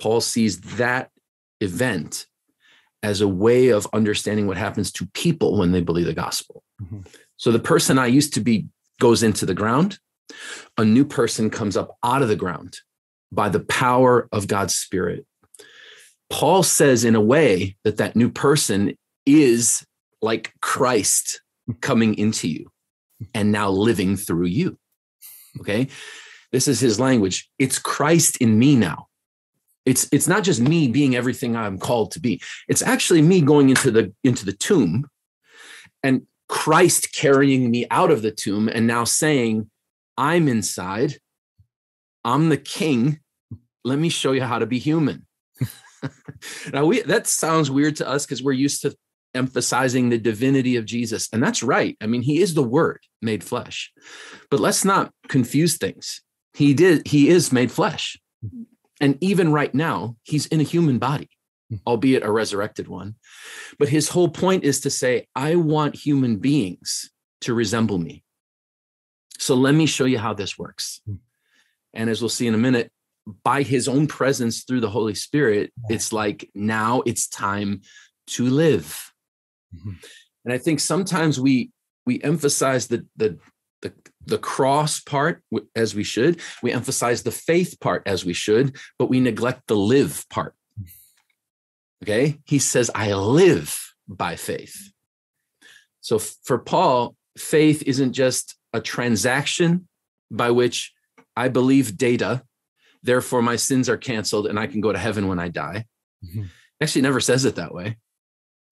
Paul 0.00 0.20
sees 0.20 0.60
that 0.60 1.10
event 1.60 2.26
as 3.02 3.20
a 3.20 3.28
way 3.28 3.68
of 3.68 3.86
understanding 3.92 4.46
what 4.46 4.56
happens 4.56 4.92
to 4.92 5.06
people 5.14 5.58
when 5.58 5.72
they 5.72 5.80
believe 5.80 6.06
the 6.06 6.14
gospel. 6.14 6.62
Mm-hmm. 6.82 7.00
So 7.36 7.52
the 7.52 7.58
person 7.58 7.98
I 7.98 8.06
used 8.06 8.34
to 8.34 8.40
be 8.40 8.66
goes 8.98 9.22
into 9.22 9.46
the 9.46 9.54
ground, 9.54 9.98
a 10.76 10.84
new 10.84 11.04
person 11.04 11.50
comes 11.50 11.76
up 11.76 11.96
out 12.02 12.22
of 12.22 12.28
the 12.28 12.36
ground 12.36 12.78
by 13.32 13.48
the 13.48 13.60
power 13.60 14.28
of 14.32 14.48
God's 14.48 14.74
Spirit. 14.74 15.26
Paul 16.28 16.62
says, 16.62 17.04
in 17.04 17.14
a 17.14 17.20
way, 17.20 17.76
that 17.84 17.96
that 17.96 18.16
new 18.16 18.30
person 18.30 18.96
is 19.26 19.84
like 20.22 20.52
Christ 20.60 21.40
coming 21.80 22.16
into 22.16 22.48
you 22.48 22.70
and 23.34 23.52
now 23.52 23.70
living 23.70 24.16
through 24.16 24.46
you. 24.46 24.78
Okay. 25.60 25.88
This 26.52 26.68
is 26.68 26.80
his 26.80 26.98
language. 26.98 27.48
It's 27.58 27.78
Christ 27.78 28.36
in 28.38 28.58
me 28.58 28.76
now. 28.76 29.06
It's 29.86 30.08
it's 30.12 30.28
not 30.28 30.44
just 30.44 30.60
me 30.60 30.88
being 30.88 31.16
everything 31.16 31.56
I'm 31.56 31.78
called 31.78 32.12
to 32.12 32.20
be. 32.20 32.40
It's 32.68 32.82
actually 32.82 33.22
me 33.22 33.40
going 33.40 33.70
into 33.70 33.90
the 33.90 34.12
into 34.22 34.44
the 34.44 34.52
tomb 34.52 35.08
and 36.02 36.26
Christ 36.48 37.14
carrying 37.14 37.70
me 37.70 37.86
out 37.90 38.10
of 38.10 38.22
the 38.22 38.30
tomb 38.30 38.68
and 38.68 38.86
now 38.86 39.04
saying, 39.04 39.70
I'm 40.20 40.48
inside. 40.48 41.16
I'm 42.24 42.50
the 42.50 42.58
king. 42.58 43.20
Let 43.84 43.98
me 43.98 44.10
show 44.10 44.32
you 44.32 44.42
how 44.42 44.58
to 44.58 44.66
be 44.66 44.78
human. 44.78 45.26
now 46.72 46.84
we 46.84 47.00
that 47.02 47.26
sounds 47.26 47.70
weird 47.70 47.96
to 47.96 48.08
us 48.08 48.26
because 48.26 48.42
we're 48.42 48.52
used 48.52 48.82
to 48.82 48.94
emphasizing 49.34 50.10
the 50.10 50.18
divinity 50.18 50.76
of 50.76 50.84
Jesus. 50.84 51.26
And 51.32 51.42
that's 51.42 51.62
right. 51.62 51.96
I 52.02 52.06
mean, 52.06 52.20
he 52.20 52.42
is 52.42 52.52
the 52.52 52.62
word 52.62 53.00
made 53.22 53.42
flesh. 53.42 53.90
But 54.50 54.60
let's 54.60 54.84
not 54.84 55.10
confuse 55.28 55.78
things. 55.78 56.20
He 56.52 56.74
did, 56.74 57.06
he 57.06 57.30
is 57.30 57.50
made 57.50 57.72
flesh. 57.72 58.18
And 59.00 59.16
even 59.22 59.52
right 59.52 59.74
now, 59.74 60.16
he's 60.24 60.46
in 60.46 60.60
a 60.60 60.64
human 60.64 60.98
body, 60.98 61.30
hmm. 61.70 61.76
albeit 61.86 62.24
a 62.24 62.30
resurrected 62.30 62.88
one. 62.88 63.14
But 63.78 63.88
his 63.88 64.10
whole 64.10 64.28
point 64.28 64.64
is 64.64 64.80
to 64.80 64.90
say, 64.90 65.28
I 65.34 65.54
want 65.54 65.94
human 65.94 66.36
beings 66.36 67.10
to 67.42 67.54
resemble 67.54 67.96
me. 67.96 68.24
So 69.40 69.54
let 69.54 69.74
me 69.74 69.86
show 69.86 70.04
you 70.04 70.18
how 70.18 70.34
this 70.34 70.58
works. 70.58 71.00
And 71.94 72.10
as 72.10 72.20
we'll 72.20 72.28
see 72.28 72.46
in 72.46 72.54
a 72.54 72.58
minute, 72.58 72.92
by 73.42 73.62
his 73.62 73.88
own 73.88 74.06
presence 74.06 74.64
through 74.64 74.80
the 74.80 74.90
Holy 74.90 75.14
Spirit, 75.14 75.72
it's 75.88 76.12
like 76.12 76.50
now 76.54 77.02
it's 77.06 77.26
time 77.26 77.80
to 78.28 78.44
live. 78.44 79.12
Mm-hmm. 79.74 79.92
And 80.44 80.54
I 80.54 80.58
think 80.58 80.78
sometimes 80.78 81.40
we 81.40 81.70
we 82.04 82.22
emphasize 82.22 82.88
the 82.88 83.06
the 83.16 83.38
the, 83.80 83.94
the 84.26 84.38
cross 84.38 85.00
part 85.00 85.42
as 85.74 85.94
we 85.94 86.04
should. 86.04 86.40
We 86.62 86.72
emphasize 86.72 87.22
the 87.22 87.30
faith 87.30 87.80
part 87.80 88.02
as 88.04 88.26
we 88.26 88.34
should, 88.34 88.76
but 88.98 89.08
we 89.08 89.20
neglect 89.20 89.68
the 89.68 89.76
live 89.76 90.26
part. 90.28 90.54
Okay? 92.02 92.40
He 92.44 92.58
says, 92.58 92.90
I 92.94 93.14
live 93.14 93.94
by 94.06 94.36
faith. 94.36 94.92
So 96.02 96.18
for 96.18 96.58
Paul, 96.58 97.14
faith 97.38 97.82
isn't 97.86 98.12
just 98.12 98.56
a 98.72 98.80
transaction 98.80 99.88
by 100.30 100.50
which 100.50 100.92
I 101.36 101.48
believe 101.48 101.96
data, 101.96 102.42
therefore 103.02 103.42
my 103.42 103.56
sins 103.56 103.88
are 103.88 103.96
canceled 103.96 104.46
and 104.46 104.58
I 104.58 104.66
can 104.66 104.80
go 104.80 104.92
to 104.92 104.98
heaven 104.98 105.28
when 105.28 105.38
I 105.38 105.48
die. 105.48 105.86
Mm-hmm. 106.24 106.44
Actually, 106.80 107.02
never 107.02 107.20
says 107.20 107.44
it 107.44 107.56
that 107.56 107.74
way. 107.74 107.96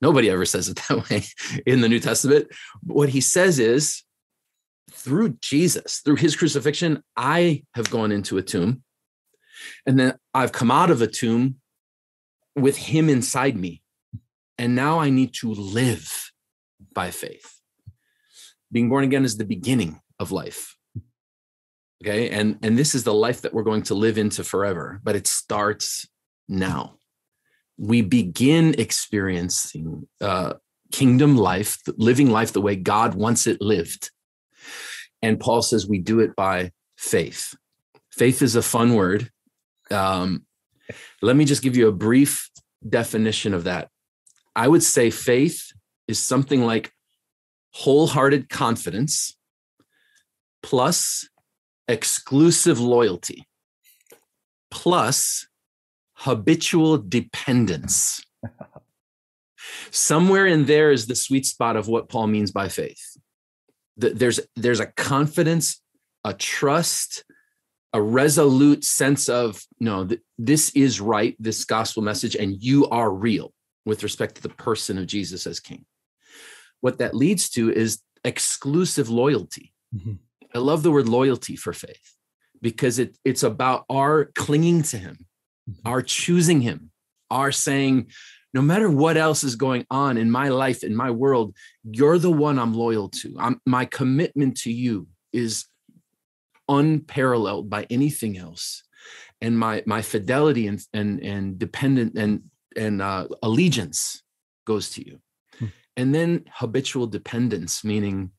Nobody 0.00 0.30
ever 0.30 0.44
says 0.44 0.68
it 0.68 0.80
that 0.88 1.10
way 1.10 1.24
in 1.66 1.80
the 1.80 1.88
New 1.88 2.00
Testament. 2.00 2.48
What 2.82 3.08
he 3.08 3.20
says 3.20 3.58
is, 3.58 4.02
through 4.90 5.36
Jesus, 5.40 6.00
through 6.00 6.16
his 6.16 6.34
crucifixion, 6.34 7.02
I 7.16 7.64
have 7.74 7.90
gone 7.90 8.10
into 8.10 8.38
a 8.38 8.42
tomb. 8.42 8.82
And 9.86 9.98
then 9.98 10.14
I've 10.34 10.52
come 10.52 10.70
out 10.70 10.90
of 10.90 11.02
a 11.02 11.06
tomb 11.06 11.56
with 12.56 12.76
him 12.76 13.08
inside 13.08 13.56
me. 13.56 13.82
And 14.56 14.74
now 14.74 14.98
I 14.98 15.10
need 15.10 15.34
to 15.34 15.52
live 15.52 16.32
by 16.92 17.10
faith. 17.10 17.57
Being 18.70 18.88
born 18.88 19.04
again 19.04 19.24
is 19.24 19.36
the 19.36 19.44
beginning 19.44 20.00
of 20.18 20.32
life. 20.32 20.76
Okay. 22.02 22.30
And, 22.30 22.58
and 22.62 22.78
this 22.78 22.94
is 22.94 23.04
the 23.04 23.14
life 23.14 23.42
that 23.42 23.52
we're 23.52 23.64
going 23.64 23.82
to 23.84 23.94
live 23.94 24.18
into 24.18 24.44
forever, 24.44 25.00
but 25.02 25.16
it 25.16 25.26
starts 25.26 26.06
now 26.48 26.98
we 27.78 28.02
begin 28.02 28.74
experiencing 28.76 30.06
uh, 30.20 30.54
kingdom 30.90 31.36
life, 31.36 31.78
living 31.96 32.30
life 32.30 32.52
the 32.52 32.60
way 32.60 32.74
God 32.76 33.14
wants 33.14 33.46
it 33.46 33.60
lived. 33.60 34.10
And 35.22 35.38
Paul 35.38 35.62
says 35.62 35.86
we 35.86 35.98
do 35.98 36.20
it 36.20 36.34
by 36.36 36.72
faith. 36.96 37.54
Faith 38.10 38.42
is 38.42 38.56
a 38.56 38.62
fun 38.62 38.94
word. 38.94 39.30
Um, 39.90 40.44
let 41.22 41.36
me 41.36 41.44
just 41.44 41.62
give 41.62 41.76
you 41.76 41.88
a 41.88 41.92
brief 41.92 42.50
definition 42.86 43.54
of 43.54 43.64
that. 43.64 43.88
I 44.56 44.66
would 44.66 44.82
say 44.82 45.10
faith 45.10 45.70
is 46.08 46.18
something 46.18 46.64
like 46.64 46.92
wholehearted 47.74 48.48
confidence 48.48 49.36
plus 50.62 51.28
exclusive 51.86 52.80
loyalty 52.80 53.46
plus 54.70 55.46
habitual 56.14 56.98
dependence. 56.98 58.22
Somewhere 59.90 60.46
in 60.46 60.66
there 60.66 60.90
is 60.90 61.06
the 61.06 61.14
sweet 61.14 61.46
spot 61.46 61.76
of 61.76 61.88
what 61.88 62.08
Paul 62.08 62.26
means 62.26 62.50
by 62.50 62.68
faith. 62.68 63.16
There's, 63.96 64.40
there's 64.54 64.80
a 64.80 64.86
confidence, 64.86 65.80
a 66.24 66.34
trust, 66.34 67.24
a 67.92 68.02
resolute 68.02 68.84
sense 68.84 69.28
of, 69.28 69.62
no, 69.80 70.08
this 70.36 70.70
is 70.70 71.00
right, 71.00 71.34
this 71.38 71.64
gospel 71.64 72.02
message, 72.02 72.36
and 72.36 72.62
you 72.62 72.86
are 72.88 73.10
real 73.10 73.52
with 73.84 74.02
respect 74.02 74.34
to 74.36 74.42
the 74.42 74.50
person 74.50 74.98
of 74.98 75.06
Jesus 75.06 75.46
as 75.46 75.60
king. 75.60 75.84
What 76.80 76.98
that 76.98 77.14
leads 77.14 77.48
to 77.50 77.72
is 77.72 78.00
exclusive 78.24 79.08
loyalty. 79.10 79.72
Mm-hmm. 79.94 80.14
I 80.54 80.58
love 80.58 80.82
the 80.82 80.90
word 80.90 81.08
loyalty 81.08 81.56
for 81.56 81.72
faith 81.72 82.14
because 82.62 82.98
it, 82.98 83.16
it's 83.24 83.42
about 83.42 83.84
our 83.88 84.26
clinging 84.34 84.82
to 84.82 84.98
him 84.98 85.26
our 85.84 86.02
choosing 86.02 86.60
him, 86.60 86.90
our 87.30 87.52
saying, 87.52 88.10
no 88.54 88.62
matter 88.62 88.90
what 88.90 89.16
else 89.16 89.44
is 89.44 89.56
going 89.56 89.86
on 89.90 90.16
in 90.16 90.30
my 90.30 90.48
life, 90.48 90.82
in 90.82 90.96
my 90.96 91.10
world, 91.10 91.54
you're 91.84 92.18
the 92.18 92.30
one 92.30 92.58
I'm 92.58 92.74
loyal 92.74 93.08
to. 93.10 93.34
I'm, 93.38 93.60
my 93.66 93.84
commitment 93.84 94.56
to 94.58 94.72
you 94.72 95.08
is 95.32 95.66
unparalleled 96.68 97.68
by 97.68 97.86
anything 97.90 98.38
else. 98.38 98.82
And 99.40 99.56
my 99.56 99.84
my 99.86 100.02
fidelity 100.02 100.66
and 100.66 100.80
and 100.92 101.22
and 101.22 101.58
dependent 101.58 102.18
and 102.18 102.42
and 102.76 103.00
uh, 103.00 103.28
allegiance 103.40 104.22
goes 104.66 104.90
to 104.90 105.06
you. 105.06 105.20
And 105.98 106.14
then 106.14 106.44
habitual 106.54 107.08
dependence, 107.08 107.82
meaning 107.82 108.30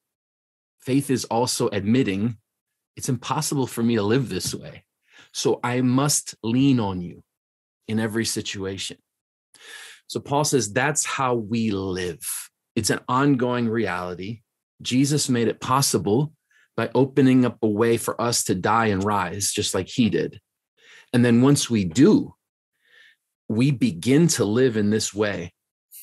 faith 0.79 1.09
is 1.09 1.25
also 1.25 1.67
admitting 1.67 2.37
it's 2.95 3.09
impossible 3.09 3.67
for 3.67 3.83
me 3.83 3.97
to 3.97 4.01
live 4.01 4.29
this 4.29 4.55
way. 4.55 4.85
So 5.33 5.59
I 5.61 5.81
must 5.81 6.35
lean 6.41 6.79
on 6.79 7.01
you 7.01 7.21
in 7.89 7.99
every 7.99 8.23
situation. 8.23 8.95
So 10.07 10.21
Paul 10.21 10.45
says 10.45 10.71
that's 10.71 11.05
how 11.05 11.35
we 11.35 11.71
live. 11.71 12.21
It's 12.77 12.91
an 12.91 13.01
ongoing 13.09 13.67
reality. 13.67 14.39
Jesus 14.81 15.27
made 15.27 15.49
it 15.49 15.59
possible 15.59 16.31
by 16.77 16.89
opening 16.95 17.43
up 17.43 17.57
a 17.61 17.67
way 17.67 17.97
for 17.97 18.19
us 18.21 18.45
to 18.45 18.55
die 18.55 18.85
and 18.85 19.03
rise, 19.03 19.51
just 19.51 19.73
like 19.75 19.89
he 19.89 20.09
did. 20.09 20.39
And 21.11 21.25
then 21.25 21.41
once 21.41 21.69
we 21.69 21.83
do, 21.83 22.35
we 23.49 23.71
begin 23.71 24.29
to 24.29 24.45
live 24.45 24.77
in 24.77 24.91
this 24.91 25.13
way 25.13 25.51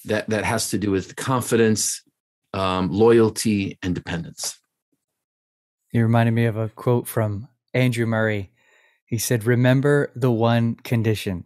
that, 0.06 0.28
that 0.30 0.44
has 0.44 0.70
to 0.70 0.78
do 0.78 0.90
with 0.90 1.16
confidence, 1.16 2.02
um, 2.54 2.90
loyalty, 2.90 3.78
and 3.82 3.94
dependence. 3.94 4.58
You 5.92 6.02
reminded 6.02 6.32
me 6.32 6.46
of 6.46 6.56
a 6.56 6.68
quote 6.68 7.06
from 7.06 7.48
Andrew 7.74 8.06
Murray 8.06 8.52
he 9.06 9.18
said, 9.18 9.44
Remember 9.44 10.10
the 10.14 10.32
one 10.32 10.74
condition 10.74 11.44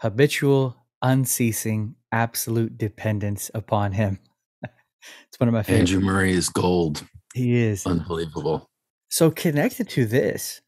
habitual, 0.00 0.76
unceasing, 1.02 1.94
absolute 2.10 2.76
dependence 2.76 3.50
upon 3.54 3.92
him. 3.92 4.18
it's 4.62 5.38
one 5.38 5.48
of 5.48 5.54
my 5.54 5.62
favorite. 5.62 5.80
Andrew 5.80 6.00
Murray 6.00 6.32
is 6.32 6.48
gold. 6.48 7.04
He 7.34 7.56
is. 7.56 7.86
Unbelievable. 7.86 8.68
So, 9.08 9.30
connected 9.30 9.88
to 9.90 10.06
this, 10.06 10.62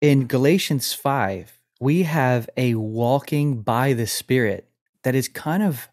in 0.00 0.26
Galatians 0.26 0.92
5, 0.92 1.58
we 1.80 2.02
have 2.02 2.48
a 2.56 2.74
walking 2.74 3.62
by 3.62 3.94
the 3.94 4.06
Spirit 4.06 4.69
that 5.04 5.14
is 5.14 5.28
kind 5.28 5.62
of 5.62 5.88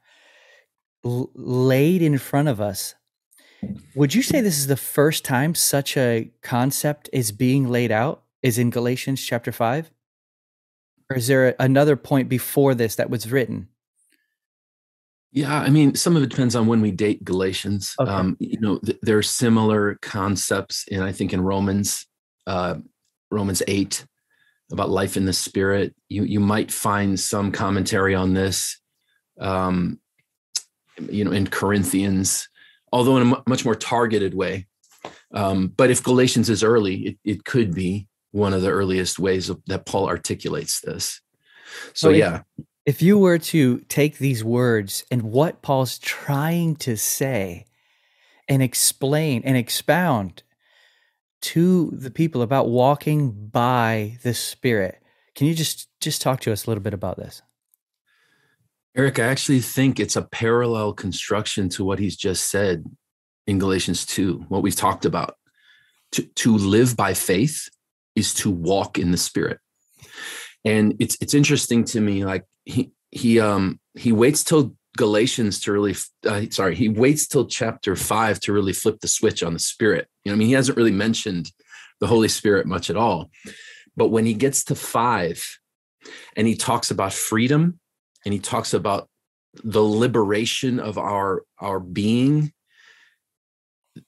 l- 1.05 1.31
laid 1.33 2.01
in 2.01 2.17
front 2.17 2.47
of 2.47 2.61
us. 2.61 2.95
Would 3.95 4.13
you 4.13 4.21
say 4.21 4.41
this 4.41 4.57
is 4.57 4.67
the 4.67 4.77
first 4.77 5.25
time 5.25 5.55
such 5.55 5.97
a 5.97 6.31
concept 6.41 7.09
is 7.11 7.31
being 7.31 7.69
laid 7.69 7.91
out? 7.91 8.23
is 8.47 8.57
in 8.57 8.69
Galatians 8.69 9.23
chapter 9.23 9.51
5? 9.51 9.91
Or 11.09 11.17
is 11.17 11.27
there 11.27 11.55
another 11.59 11.95
point 11.95 12.29
before 12.29 12.73
this 12.73 12.95
that 12.95 13.09
was 13.09 13.31
written? 13.31 13.69
Yeah, 15.31 15.59
I 15.59 15.69
mean, 15.69 15.95
some 15.95 16.15
of 16.15 16.23
it 16.23 16.29
depends 16.29 16.55
on 16.55 16.67
when 16.67 16.81
we 16.81 16.91
date 16.91 17.23
Galatians. 17.23 17.93
Okay. 17.99 18.09
Um, 18.09 18.37
you 18.39 18.59
know, 18.59 18.79
th- 18.79 18.97
there 19.01 19.17
are 19.17 19.23
similar 19.23 19.95
concepts, 20.01 20.85
and 20.91 21.03
I 21.03 21.11
think 21.11 21.33
in 21.33 21.41
Romans, 21.41 22.07
uh, 22.47 22.75
Romans 23.29 23.61
eight, 23.67 24.05
about 24.71 24.89
life 24.89 25.15
in 25.15 25.25
the 25.25 25.33
spirit. 25.33 25.93
You 26.09 26.23
you 26.23 26.39
might 26.39 26.71
find 26.71 27.19
some 27.19 27.51
commentary 27.51 28.15
on 28.15 28.33
this, 28.33 28.79
um, 29.39 29.99
you 31.09 31.23
know, 31.23 31.31
in 31.31 31.47
Corinthians, 31.47 32.49
although 32.91 33.17
in 33.17 33.31
a 33.31 33.43
much 33.47 33.65
more 33.65 33.75
targeted 33.75 34.33
way. 34.33 34.67
Um, 35.33 35.67
but 35.67 35.91
if 35.91 36.03
Galatians 36.03 36.49
is 36.49 36.63
early, 36.63 36.95
it, 37.07 37.17
it 37.23 37.45
could 37.45 37.73
be 37.73 38.07
one 38.31 38.53
of 38.53 38.61
the 38.61 38.69
earliest 38.69 39.19
ways 39.19 39.49
of, 39.49 39.61
that 39.67 39.85
Paul 39.85 40.07
articulates 40.07 40.81
this. 40.81 41.21
So, 41.93 42.09
yeah. 42.09 42.41
If 42.85 43.01
you 43.01 43.17
were 43.17 43.37
to 43.37 43.79
take 43.89 44.17
these 44.17 44.43
words 44.43 45.03
and 45.11 45.23
what 45.23 45.61
Paul's 45.61 45.99
trying 45.99 46.77
to 46.77 46.95
say 46.95 47.65
and 48.47 48.63
explain 48.63 49.41
and 49.43 49.57
expound 49.57 50.43
to 51.41 51.91
the 51.91 52.09
people 52.09 52.41
about 52.41 52.69
walking 52.69 53.49
by 53.49 54.17
the 54.23 54.33
Spirit, 54.33 55.01
can 55.35 55.47
you 55.47 55.53
just 55.53 55.89
just 55.99 56.21
talk 56.21 56.39
to 56.41 56.51
us 56.51 56.65
a 56.65 56.69
little 56.69 56.83
bit 56.83 56.93
about 56.93 57.17
this? 57.17 57.41
Eric, 58.97 59.19
I 59.19 59.25
actually 59.25 59.59
think 59.59 59.99
it's 59.99 60.15
a 60.15 60.23
parallel 60.23 60.91
construction 60.91 61.69
to 61.69 61.85
what 61.85 61.99
he's 61.99 62.17
just 62.17 62.49
said 62.49 62.83
in 63.45 63.59
Galatians 63.59 64.07
2, 64.07 64.45
what 64.49 64.63
we've 64.63 64.75
talked 64.75 65.05
about. 65.05 65.35
To, 66.13 66.23
to 66.23 66.57
live 66.57 66.97
by 66.97 67.13
faith 67.13 67.69
is 68.15 68.33
to 68.35 68.49
walk 68.49 68.97
in 68.97 69.11
the 69.11 69.17
spirit. 69.17 69.59
And 70.65 70.95
it's 70.99 71.17
it's 71.21 71.33
interesting 71.33 71.83
to 71.85 72.01
me, 72.01 72.25
like 72.25 72.45
he 72.65 72.91
he 73.11 73.39
um 73.39 73.79
he 73.93 74.11
waits 74.11 74.43
till 74.43 74.75
Galatians 74.97 75.59
to 75.61 75.71
really 75.71 75.95
uh, 76.25 76.45
sorry, 76.49 76.75
he 76.75 76.89
waits 76.89 77.27
till 77.27 77.45
chapter 77.45 77.95
five 77.95 78.39
to 78.41 78.53
really 78.53 78.73
flip 78.73 78.99
the 79.01 79.07
switch 79.07 79.43
on 79.43 79.53
the 79.53 79.59
spirit. 79.59 80.07
You 80.23 80.31
know, 80.31 80.35
I 80.35 80.39
mean, 80.39 80.47
he 80.47 80.53
hasn't 80.53 80.77
really 80.77 80.91
mentioned 80.91 81.51
the 81.99 82.07
Holy 82.07 82.29
Spirit 82.29 82.65
much 82.65 82.89
at 82.89 82.97
all. 82.97 83.29
But 83.95 84.07
when 84.07 84.25
he 84.25 84.33
gets 84.33 84.63
to 84.65 84.75
five 84.75 85.45
and 86.35 86.47
he 86.47 86.55
talks 86.55 86.89
about 86.89 87.13
freedom 87.13 87.79
and 88.27 88.33
he 88.33 88.41
talks 88.41 88.73
about 88.73 89.07
the 89.63 89.81
liberation 89.81 90.81
of 90.81 90.97
our 90.97 91.43
our 91.59 91.79
being 91.79 92.51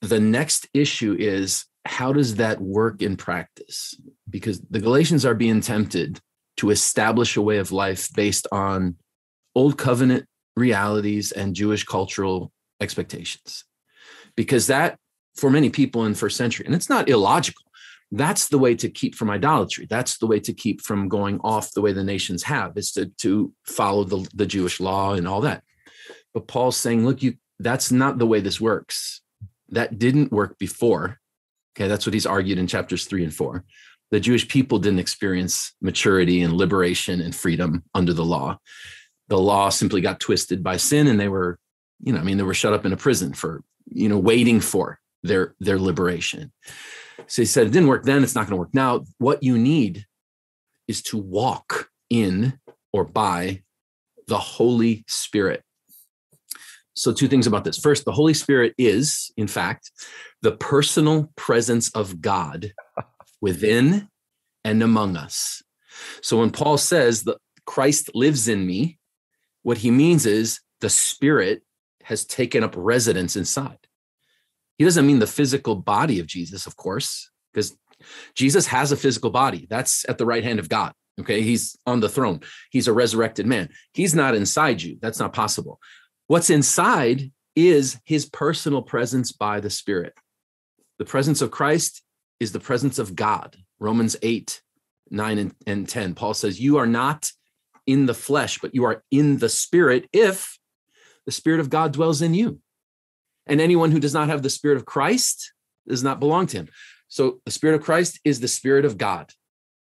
the 0.02 0.20
next 0.20 0.68
issue 0.74 1.16
is 1.18 1.66
how 1.86 2.12
does 2.12 2.36
that 2.36 2.60
work 2.60 3.02
in 3.02 3.16
practice? 3.16 3.96
Because 4.30 4.60
the 4.70 4.82
Galatians 4.82 5.26
are 5.26 5.34
being 5.34 5.62
tempted 5.62 6.20
to 6.58 6.70
establish 6.70 7.38
a 7.38 7.42
way 7.42 7.60
of 7.60 7.72
life 7.72 8.14
based 8.14 8.46
on 8.52 8.98
old 9.56 9.78
covenant 9.78 10.26
realities 10.58 11.32
and 11.32 11.56
Jewish 11.56 11.86
cultural 11.86 12.52
expectations. 12.82 13.64
Because 14.36 14.68
that, 14.68 14.98
for 15.36 15.50
many 15.50 15.70
people 15.70 16.04
in 16.04 16.14
first 16.14 16.36
century, 16.36 16.66
and 16.66 16.76
it's 16.76 16.90
not 16.90 17.08
illogical, 17.08 17.64
that's 18.12 18.50
the 18.50 18.58
way 18.58 18.76
to 18.76 18.90
keep 18.90 19.16
from 19.16 19.30
idolatry. 19.30 19.86
That's 19.90 20.18
the 20.18 20.28
way 20.28 20.40
to 20.40 20.54
keep 20.54 20.82
from 20.82 21.10
going 21.10 21.40
off 21.44 21.74
the 21.74 21.82
way 21.82 21.94
the 21.94 22.04
nations 22.04 22.44
have, 22.44 22.78
is 22.78 22.92
to, 22.94 23.08
to 23.20 23.54
follow 23.66 24.04
the, 24.04 24.28
the 24.34 24.46
Jewish 24.46 24.80
law 24.80 25.14
and 25.14 25.28
all 25.28 25.42
that. 25.42 25.64
But 26.34 26.48
Paul's 26.48 26.78
saying, 26.78 27.06
look, 27.06 27.22
you 27.22 27.36
that's 27.60 27.92
not 27.92 28.18
the 28.18 28.26
way 28.26 28.40
this 28.40 28.62
works 28.62 29.22
that 29.70 30.00
didn't 30.00 30.32
work 30.32 30.58
before. 30.58 31.20
Okay, 31.76 31.88
that's 31.88 32.06
what 32.06 32.14
he's 32.14 32.26
argued 32.26 32.58
in 32.58 32.68
chapters 32.68 33.06
three 33.06 33.24
and 33.24 33.34
four. 33.34 33.66
The 34.12 34.20
Jewish 34.20 34.48
people 34.48 34.80
didn't 34.80 35.00
experience 35.00 35.74
maturity 35.82 36.42
and 36.42 36.54
liberation 36.54 37.22
and 37.22 37.36
freedom 37.36 37.84
under 37.94 38.14
the 38.14 38.26
law. 38.26 38.60
The 39.28 39.38
law 39.38 39.70
simply 39.70 40.02
got 40.02 40.20
twisted 40.20 40.64
by 40.64 40.78
sin, 40.78 41.08
and 41.08 41.20
they 41.20 41.28
were, 41.28 41.60
you 42.02 42.14
know, 42.14 42.20
I 42.20 42.24
mean, 42.24 42.38
they 42.38 42.44
were 42.44 42.56
shut 42.56 42.74
up 42.74 42.86
in 42.86 42.94
a 42.94 42.98
prison 42.98 43.34
for, 43.34 43.62
you 43.86 44.10
know, 44.10 44.18
waiting 44.18 44.62
for 44.62 45.00
their 45.22 45.54
their 45.60 45.78
liberation. 45.78 46.52
So 47.28 47.42
he 47.42 47.46
said 47.46 47.68
it 47.68 47.74
didn't 47.74 47.90
work 47.90 48.04
then, 48.04 48.24
it's 48.24 48.36
not 48.36 48.48
going 48.48 48.52
to 48.52 48.60
work 48.60 48.74
now. 48.74 49.04
What 49.18 49.44
you 49.44 49.58
need 49.58 50.06
is 50.88 51.02
to 51.04 51.18
walk 51.18 51.90
in 52.10 52.60
or 52.92 53.06
by 53.06 53.64
the 54.28 54.40
Holy 54.40 55.04
Spirit. 55.08 55.64
So, 56.96 57.14
two 57.14 57.28
things 57.28 57.48
about 57.48 57.64
this. 57.64 57.78
First, 57.78 58.04
the 58.04 58.12
Holy 58.12 58.34
Spirit 58.34 58.74
is, 58.78 59.32
in 59.38 59.48
fact, 59.48 59.92
the 60.42 60.52
personal 60.52 61.32
presence 61.38 61.90
of 61.92 62.20
God 62.20 62.74
within 63.42 64.10
and 64.66 64.84
among 64.84 65.16
us. 65.16 65.64
So, 66.22 66.40
when 66.40 66.52
Paul 66.52 66.78
says 66.78 67.24
that 67.24 67.38
Christ 67.66 68.12
lives 68.14 68.48
in 68.48 68.66
me, 68.66 68.98
what 69.64 69.78
he 69.78 69.92
means 69.92 70.26
is 70.26 70.60
the 70.82 70.90
Spirit 70.90 71.64
has 72.04 72.26
taken 72.26 72.64
up 72.64 72.74
residence 72.76 73.36
inside. 73.36 73.78
He 74.80 74.86
doesn't 74.86 75.06
mean 75.06 75.20
the 75.20 75.28
physical 75.28 75.76
body 75.76 76.20
of 76.20 76.26
Jesus, 76.26 76.66
of 76.66 76.76
course, 76.76 77.30
because 77.54 77.78
Jesus 78.34 78.66
has 78.68 78.92
a 78.92 78.98
physical 78.98 79.30
body. 79.30 79.68
That's 79.70 80.08
at 80.10 80.18
the 80.18 80.26
right 80.26 80.44
hand 80.44 80.58
of 80.58 80.70
God. 80.70 80.94
Okay. 81.20 81.42
He's 81.42 81.78
on 81.86 82.00
the 82.00 82.10
throne. 82.10 82.40
He's 82.72 82.88
a 82.88 82.94
resurrected 82.94 83.46
man. 83.46 83.70
He's 83.94 84.16
not 84.16 84.36
inside 84.36 84.82
you. 84.82 84.98
That's 85.02 85.20
not 85.20 85.34
possible. 85.34 85.80
What's 86.28 86.50
inside 86.50 87.32
is 87.58 88.00
his 88.06 88.26
personal 88.26 88.82
presence 88.82 89.34
by 89.34 89.60
the 89.60 89.70
Spirit. 89.70 90.14
The 90.98 91.06
presence 91.06 91.42
of 91.42 91.52
Christ 91.52 92.02
is 92.40 92.54
the 92.54 92.60
presence 92.60 93.00
of 93.00 93.16
God. 93.16 93.58
Romans 93.80 94.16
8, 94.22 94.62
9, 95.10 95.54
and, 95.68 95.90
10. 95.90 96.16
Paul 96.16 96.34
says, 96.34 96.60
You 96.60 96.78
are 96.78 96.88
not 96.88 97.32
in 97.86 98.06
the 98.06 98.14
flesh, 98.14 98.60
but 98.60 98.74
you 98.74 98.86
are 98.86 99.04
in 99.12 99.40
the 99.40 99.50
Spirit 99.50 100.08
if 100.14 100.58
the 101.26 101.32
Spirit 101.34 101.60
of 101.60 101.70
God 101.70 101.92
dwells 101.92 102.22
in 102.22 102.34
you. 102.34 102.60
And 103.50 103.60
anyone 103.60 103.92
who 103.92 104.00
does 104.00 104.14
not 104.14 104.30
have 104.30 104.44
the 104.44 104.50
Spirit 104.50 104.78
of 104.78 104.86
Christ 104.86 105.52
does 105.88 106.04
not 106.04 106.20
belong 106.20 106.48
to 106.48 106.58
him. 106.58 106.70
So 107.10 107.42
the 107.46 107.52
Spirit 107.52 107.76
of 107.76 107.84
Christ 107.84 108.20
is 108.24 108.40
the 108.40 108.48
Spirit 108.48 108.86
of 108.86 108.98
God, 108.98 109.32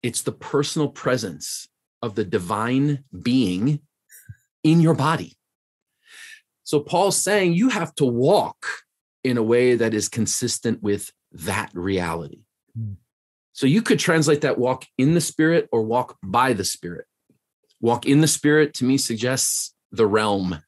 it's 0.04 0.22
the 0.22 0.32
personal 0.32 0.90
presence 0.90 1.68
of 2.02 2.16
the 2.16 2.24
divine 2.24 3.04
being 3.24 3.82
in 4.64 4.80
your 4.80 4.94
body. 4.94 5.36
So 6.64 6.80
Paul's 6.80 7.18
saying 7.18 7.54
you 7.54 7.70
have 7.70 7.96
to 7.96 8.06
walk 8.06 8.66
in 9.24 9.38
a 9.38 9.44
way 9.44 9.76
that 9.76 9.94
is 9.94 10.08
consistent 10.08 10.84
with 10.84 11.12
that 11.32 11.72
reality. 11.74 12.42
Mm. 12.78 12.98
So 13.54 13.66
you 13.66 13.82
could 13.82 14.00
translate 14.00 14.42
that 14.42 14.60
walk 14.60 14.86
in 14.98 15.16
the 15.16 15.22
spirit 15.22 15.68
or 15.72 15.82
walk 15.82 16.18
by 16.22 16.54
the 16.54 16.64
spirit. 16.64 17.06
Walk 17.82 18.06
in 18.06 18.22
the 18.22 18.28
spirit 18.28 18.74
to 18.76 18.86
me 18.86 18.98
suggests 18.98 19.74
the 19.92 20.06
realm 20.06 20.62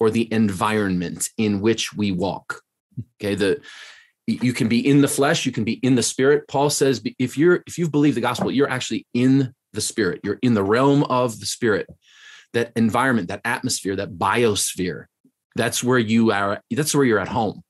or 0.00 0.10
the 0.10 0.32
environment 0.32 1.28
in 1.36 1.60
which 1.60 1.94
we 1.94 2.12
walk. 2.12 2.62
Okay, 3.20 3.34
the 3.34 3.60
you 4.26 4.52
can 4.52 4.68
be 4.68 4.86
in 4.86 5.00
the 5.00 5.08
flesh, 5.08 5.46
you 5.46 5.52
can 5.52 5.64
be 5.64 5.74
in 5.74 5.94
the 5.94 6.02
spirit. 6.02 6.46
Paul 6.48 6.70
says 6.70 7.02
if 7.18 7.38
you're 7.38 7.62
if 7.66 7.78
you've 7.78 7.92
believed 7.92 8.16
the 8.16 8.22
gospel, 8.22 8.50
you're 8.50 8.70
actually 8.70 9.06
in 9.14 9.54
the 9.72 9.80
spirit. 9.80 10.20
You're 10.22 10.38
in 10.42 10.54
the 10.54 10.62
realm 10.62 11.04
of 11.04 11.40
the 11.40 11.46
spirit. 11.46 11.88
That 12.54 12.72
environment, 12.76 13.28
that 13.28 13.42
atmosphere, 13.44 13.96
that 13.96 14.12
biosphere 14.12 15.06
that's 15.58 15.82
where 15.82 15.98
you 15.98 16.30
are 16.30 16.62
that's 16.70 16.94
where 16.94 17.04
you're 17.04 17.18
at 17.18 17.28
home 17.28 17.62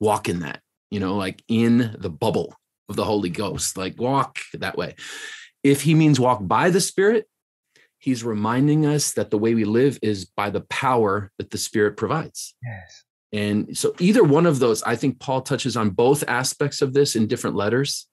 walk 0.00 0.28
in 0.28 0.40
that 0.40 0.60
you 0.90 1.00
know 1.00 1.16
like 1.16 1.42
in 1.48 1.94
the 1.98 2.10
bubble 2.10 2.54
of 2.88 2.96
the 2.96 3.04
holy 3.04 3.30
ghost 3.30 3.76
like 3.78 3.98
walk 3.98 4.38
that 4.54 4.76
way 4.76 4.94
if 5.62 5.82
he 5.82 5.94
means 5.94 6.18
walk 6.18 6.40
by 6.42 6.70
the 6.70 6.80
spirit 6.80 7.26
he's 7.98 8.24
reminding 8.24 8.86
us 8.86 9.12
that 9.12 9.30
the 9.30 9.38
way 9.38 9.54
we 9.54 9.64
live 9.64 9.98
is 10.02 10.24
by 10.24 10.50
the 10.50 10.60
power 10.62 11.32
that 11.38 11.50
the 11.50 11.58
spirit 11.58 11.96
provides. 11.96 12.54
Yes. 12.62 13.04
And 13.32 13.76
so 13.76 13.94
either 13.98 14.24
one 14.24 14.46
of 14.46 14.58
those 14.58 14.82
i 14.84 14.96
think 14.96 15.20
paul 15.20 15.42
touches 15.42 15.76
on 15.76 15.90
both 15.90 16.24
aspects 16.26 16.80
of 16.80 16.94
this 16.94 17.14
in 17.16 17.26
different 17.26 17.56
letters. 17.56 18.06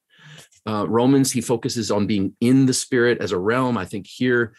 Uh, 0.68 0.86
romans 0.90 1.32
he 1.32 1.42
focuses 1.42 1.92
on 1.92 2.08
being 2.08 2.36
in 2.42 2.66
the 2.66 2.74
spirit 2.74 3.22
as 3.22 3.32
a 3.32 3.38
realm. 3.38 3.78
I 3.78 3.86
think 3.86 4.08
here 4.08 4.54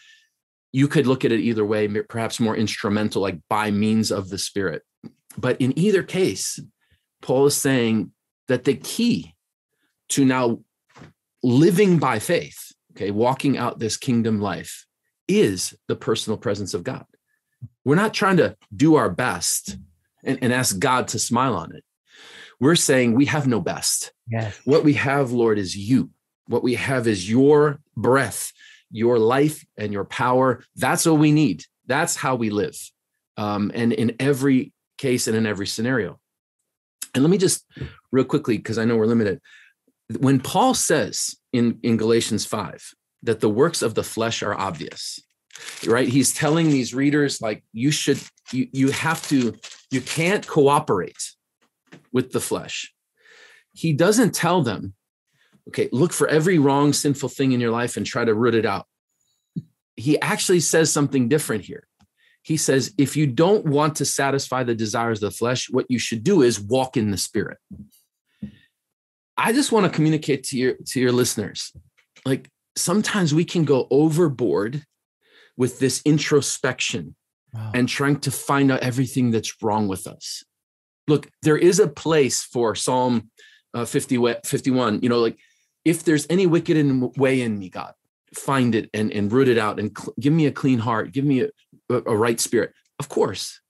you 0.71 0.87
could 0.87 1.07
look 1.07 1.25
at 1.25 1.31
it 1.31 1.39
either 1.39 1.65
way, 1.65 1.87
perhaps 1.87 2.39
more 2.39 2.55
instrumental, 2.55 3.21
like 3.21 3.39
by 3.49 3.71
means 3.71 4.11
of 4.11 4.29
the 4.29 4.37
Spirit. 4.37 4.83
But 5.37 5.59
in 5.61 5.77
either 5.77 6.03
case, 6.03 6.59
Paul 7.21 7.45
is 7.45 7.55
saying 7.55 8.11
that 8.47 8.63
the 8.63 8.75
key 8.75 9.35
to 10.09 10.25
now 10.25 10.59
living 11.43 11.99
by 11.99 12.19
faith, 12.19 12.73
okay, 12.91 13.11
walking 13.11 13.57
out 13.57 13.79
this 13.79 13.97
kingdom 13.97 14.41
life, 14.41 14.85
is 15.27 15.75
the 15.87 15.95
personal 15.95 16.37
presence 16.37 16.73
of 16.73 16.83
God. 16.83 17.05
We're 17.83 17.95
not 17.95 18.13
trying 18.13 18.37
to 18.37 18.55
do 18.75 18.95
our 18.95 19.09
best 19.09 19.77
and, 20.23 20.39
and 20.41 20.53
ask 20.53 20.77
God 20.77 21.07
to 21.09 21.19
smile 21.19 21.55
on 21.55 21.75
it. 21.75 21.83
We're 22.59 22.75
saying 22.75 23.13
we 23.13 23.25
have 23.25 23.47
no 23.47 23.61
best. 23.61 24.11
Yes. 24.29 24.59
What 24.65 24.83
we 24.83 24.93
have, 24.93 25.31
Lord, 25.31 25.57
is 25.57 25.75
you. 25.75 26.09
What 26.47 26.63
we 26.63 26.75
have 26.75 27.07
is 27.07 27.29
your 27.29 27.79
breath, 27.95 28.51
your 28.89 29.19
life 29.19 29.65
and 29.77 29.93
your 29.93 30.05
power. 30.05 30.63
That's 30.75 31.05
what 31.05 31.19
we 31.19 31.31
need. 31.31 31.63
That's 31.85 32.15
how 32.15 32.35
we 32.35 32.49
live. 32.49 32.77
Um, 33.37 33.71
and 33.73 33.93
in 33.93 34.15
every 34.19 34.73
case 34.97 35.27
and 35.27 35.37
in 35.37 35.45
every 35.45 35.67
scenario. 35.67 36.19
And 37.13 37.23
let 37.23 37.29
me 37.29 37.37
just 37.37 37.65
real 38.11 38.25
quickly, 38.25 38.57
because 38.57 38.77
I 38.77 38.85
know 38.85 38.95
we're 38.95 39.05
limited. 39.05 39.39
When 40.19 40.39
Paul 40.39 40.73
says 40.73 41.35
in, 41.53 41.79
in 41.83 41.97
Galatians 41.97 42.45
5 42.45 42.93
that 43.27 43.39
the 43.39 43.49
works 43.49 43.81
of 43.81 43.93
the 43.93 44.03
flesh 44.03 44.41
are 44.41 44.53
obvious, 44.53 45.19
right? 45.85 46.07
He's 46.07 46.33
telling 46.33 46.69
these 46.69 46.93
readers, 46.93 47.39
like, 47.41 47.63
you 47.71 47.91
should, 47.91 48.19
you, 48.51 48.67
you 48.73 48.91
have 48.91 49.25
to, 49.29 49.55
you 49.91 50.01
can't 50.01 50.45
cooperate 50.45 51.31
with 52.11 52.31
the 52.31 52.41
flesh. 52.41 52.91
He 53.73 53.93
doesn't 53.93 54.33
tell 54.33 54.63
them 54.63 54.95
Okay, 55.67 55.89
look 55.91 56.13
for 56.13 56.27
every 56.27 56.59
wrong, 56.59 56.93
sinful 56.93 57.29
thing 57.29 57.51
in 57.51 57.59
your 57.59 57.71
life 57.71 57.97
and 57.97 58.05
try 58.05 58.23
to 58.23 58.33
root 58.33 58.55
it 58.55 58.65
out. 58.65 58.85
He 59.95 60.19
actually 60.21 60.61
says 60.61 60.91
something 60.91 61.27
different 61.27 61.65
here. 61.65 61.87
He 62.43 62.55
says, 62.55 62.93
if 62.97 63.17
you 63.17 63.27
don't 63.27 63.65
want 63.65 63.97
to 63.97 64.05
satisfy 64.05 64.63
the 64.63 64.75
desires 64.75 65.21
of 65.21 65.31
the 65.31 65.37
flesh, 65.37 65.69
what 65.69 65.85
you 65.89 65.99
should 65.99 66.23
do 66.23 66.41
is 66.41 66.59
walk 66.59 66.95
in 66.95 67.11
the 67.11 67.17
spirit. 67.17 67.57
I 69.35 69.51
just 69.51 69.71
want 69.71 69.85
to 69.85 69.91
communicate 69.91 70.45
to 70.45 70.57
your 70.57 70.73
to 70.87 70.99
your 70.99 71.11
listeners. 71.11 71.73
Like 72.25 72.49
sometimes 72.77 73.33
we 73.33 73.45
can 73.45 73.65
go 73.65 73.87
overboard 73.89 74.83
with 75.57 75.79
this 75.79 76.01
introspection 76.05 77.15
wow. 77.53 77.71
and 77.73 77.89
trying 77.89 78.19
to 78.19 78.31
find 78.31 78.71
out 78.71 78.81
everything 78.81 79.31
that's 79.31 79.61
wrong 79.61 79.87
with 79.87 80.07
us. 80.07 80.43
Look, 81.07 81.29
there 81.41 81.57
is 81.57 81.79
a 81.79 81.87
place 81.87 82.43
for 82.43 82.75
Psalm 82.75 83.31
uh, 83.73 83.85
50, 83.85 84.35
51, 84.45 85.01
you 85.01 85.09
know, 85.09 85.19
like 85.19 85.37
if 85.85 86.03
there's 86.03 86.27
any 86.29 86.45
wicked 86.45 86.77
in, 86.77 87.11
way 87.13 87.41
in 87.41 87.57
me, 87.57 87.69
God, 87.69 87.93
find 88.33 88.75
it 88.75 88.89
and, 88.93 89.11
and 89.11 89.31
root 89.31 89.47
it 89.47 89.57
out 89.57 89.79
and 89.79 89.97
cl- 89.97 90.13
give 90.19 90.33
me 90.33 90.45
a 90.45 90.51
clean 90.51 90.79
heart, 90.79 91.11
give 91.11 91.25
me 91.25 91.41
a, 91.41 91.49
a, 91.89 92.15
right 92.15 92.39
spirit. 92.39 92.73
Of 92.99 93.09
course. 93.09 93.61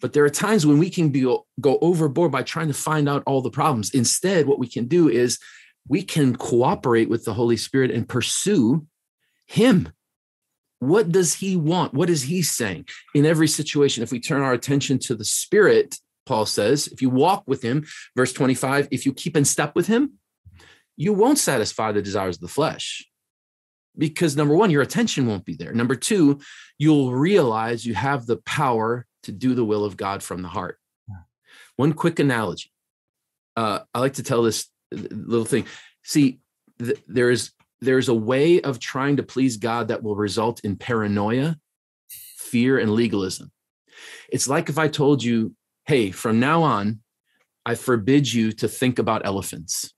But 0.00 0.12
there 0.12 0.24
are 0.24 0.30
times 0.30 0.66
when 0.66 0.78
we 0.78 0.90
can 0.90 1.10
be, 1.10 1.22
go 1.60 1.78
overboard 1.80 2.32
by 2.32 2.42
trying 2.42 2.68
to 2.68 2.74
find 2.74 3.08
out 3.08 3.22
all 3.26 3.40
the 3.40 3.50
problems. 3.50 3.90
Instead, 3.94 4.46
what 4.46 4.58
we 4.58 4.66
can 4.66 4.86
do 4.86 5.08
is 5.08 5.38
we 5.88 6.02
can 6.02 6.36
cooperate 6.36 7.08
with 7.08 7.24
the 7.24 7.34
Holy 7.34 7.56
Spirit 7.56 7.90
and 7.90 8.08
pursue 8.08 8.86
Him. 9.46 9.90
What 10.78 11.12
does 11.12 11.34
He 11.34 11.56
want? 11.56 11.94
What 11.94 12.10
is 12.10 12.22
He 12.22 12.42
saying 12.42 12.86
in 13.14 13.26
every 13.26 13.48
situation? 13.48 14.02
If 14.02 14.12
we 14.12 14.20
turn 14.20 14.42
our 14.42 14.52
attention 14.52 14.98
to 15.00 15.14
the 15.14 15.24
Spirit, 15.24 15.98
Paul 16.26 16.46
says, 16.46 16.86
if 16.88 17.02
you 17.02 17.10
walk 17.10 17.44
with 17.46 17.62
Him, 17.62 17.86
verse 18.16 18.32
25, 18.32 18.88
if 18.90 19.04
you 19.06 19.12
keep 19.12 19.36
in 19.36 19.44
step 19.44 19.74
with 19.74 19.86
Him, 19.86 20.14
you 20.96 21.12
won't 21.12 21.38
satisfy 21.38 21.92
the 21.92 22.02
desires 22.02 22.36
of 22.36 22.42
the 22.42 22.48
flesh. 22.48 23.06
Because 23.96 24.36
number 24.36 24.54
one, 24.54 24.70
your 24.70 24.82
attention 24.82 25.26
won't 25.26 25.44
be 25.44 25.54
there. 25.54 25.72
Number 25.72 25.94
two, 25.94 26.40
you'll 26.78 27.12
realize 27.12 27.86
you 27.86 27.94
have 27.94 28.26
the 28.26 28.38
power 28.38 29.06
to 29.22 29.32
do 29.32 29.54
the 29.54 29.64
will 29.64 29.84
of 29.84 29.96
God 29.96 30.22
from 30.22 30.42
the 30.42 30.48
heart. 30.48 30.78
One 31.76 31.92
quick 31.92 32.18
analogy. 32.18 32.70
Uh, 33.56 33.80
I 33.92 34.00
like 34.00 34.14
to 34.14 34.22
tell 34.22 34.42
this 34.42 34.68
little 34.94 35.44
thing. 35.44 35.66
See, 36.02 36.40
th- 36.78 37.02
there's 37.06 37.52
there's 37.80 38.08
a 38.08 38.14
way 38.14 38.60
of 38.60 38.78
trying 38.78 39.16
to 39.16 39.22
please 39.22 39.56
God 39.56 39.88
that 39.88 40.02
will 40.02 40.16
result 40.16 40.60
in 40.64 40.76
paranoia, 40.76 41.56
fear, 42.38 42.78
and 42.78 42.92
legalism. 42.92 43.50
It's 44.30 44.48
like 44.48 44.68
if 44.68 44.78
I 44.78 44.88
told 44.88 45.22
you, 45.22 45.54
"Hey, 45.86 46.10
from 46.10 46.40
now 46.40 46.62
on, 46.62 47.00
I 47.66 47.74
forbid 47.74 48.32
you 48.32 48.52
to 48.52 48.68
think 48.68 48.98
about 48.98 49.26
elephants." 49.26 49.92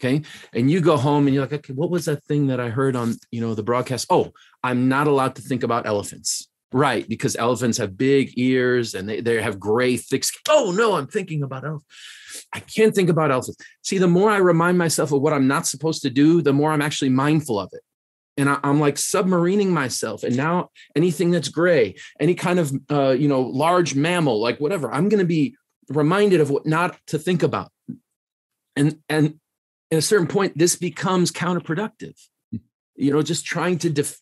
Okay, 0.00 0.22
and 0.52 0.70
you 0.70 0.80
go 0.80 0.96
home 0.96 1.26
and 1.26 1.34
you're 1.34 1.44
like, 1.44 1.52
"Okay, 1.52 1.72
what 1.72 1.90
was 1.90 2.06
that 2.06 2.24
thing 2.24 2.48
that 2.48 2.60
I 2.60 2.70
heard 2.70 2.96
on 2.96 3.16
you 3.30 3.40
know 3.40 3.54
the 3.54 3.62
broadcast?" 3.62 4.06
Oh, 4.10 4.32
I'm 4.62 4.88
not 4.88 5.06
allowed 5.06 5.36
to 5.36 5.42
think 5.42 5.62
about 5.62 5.86
elephants. 5.86 6.48
Right, 6.72 7.06
because 7.06 7.36
elephants 7.36 7.78
have 7.78 7.98
big 7.98 8.32
ears 8.38 8.94
and 8.94 9.08
they, 9.08 9.20
they 9.20 9.42
have 9.42 9.60
gray, 9.60 9.96
thick 9.96 10.24
skin. 10.24 10.40
Oh 10.48 10.72
no, 10.74 10.94
I'm 10.94 11.06
thinking 11.06 11.42
about 11.42 11.64
elephants. 11.64 12.46
I 12.52 12.60
can't 12.60 12.94
think 12.94 13.10
about 13.10 13.30
elephants. 13.30 13.62
See, 13.82 13.98
the 13.98 14.08
more 14.08 14.30
I 14.30 14.38
remind 14.38 14.78
myself 14.78 15.12
of 15.12 15.20
what 15.20 15.32
I'm 15.32 15.46
not 15.46 15.66
supposed 15.66 16.02
to 16.02 16.10
do, 16.10 16.40
the 16.40 16.52
more 16.52 16.72
I'm 16.72 16.82
actually 16.82 17.10
mindful 17.10 17.58
of 17.58 17.70
it. 17.72 17.82
And 18.38 18.48
I, 18.48 18.58
am 18.62 18.80
like 18.80 18.94
submarining 18.94 19.68
myself. 19.68 20.22
And 20.22 20.36
now 20.36 20.70
anything 20.96 21.30
that's 21.30 21.48
gray, 21.48 21.96
any 22.18 22.34
kind 22.34 22.58
of 22.58 22.72
uh, 22.90 23.10
you 23.10 23.28
know, 23.28 23.42
large 23.42 23.94
mammal, 23.94 24.40
like 24.40 24.58
whatever, 24.58 24.90
I'm 24.90 25.10
gonna 25.10 25.24
be 25.24 25.56
reminded 25.90 26.40
of 26.40 26.50
what 26.50 26.64
not 26.64 26.96
to 27.08 27.18
think 27.18 27.42
about. 27.42 27.70
And 28.76 28.98
and 29.10 29.38
at 29.90 29.98
a 29.98 30.02
certain 30.02 30.26
point, 30.26 30.56
this 30.56 30.76
becomes 30.76 31.30
counterproductive. 31.30 32.18
You 32.96 33.12
know, 33.12 33.22
just 33.22 33.44
trying 33.44 33.78
to 33.78 33.90
def- 33.90 34.20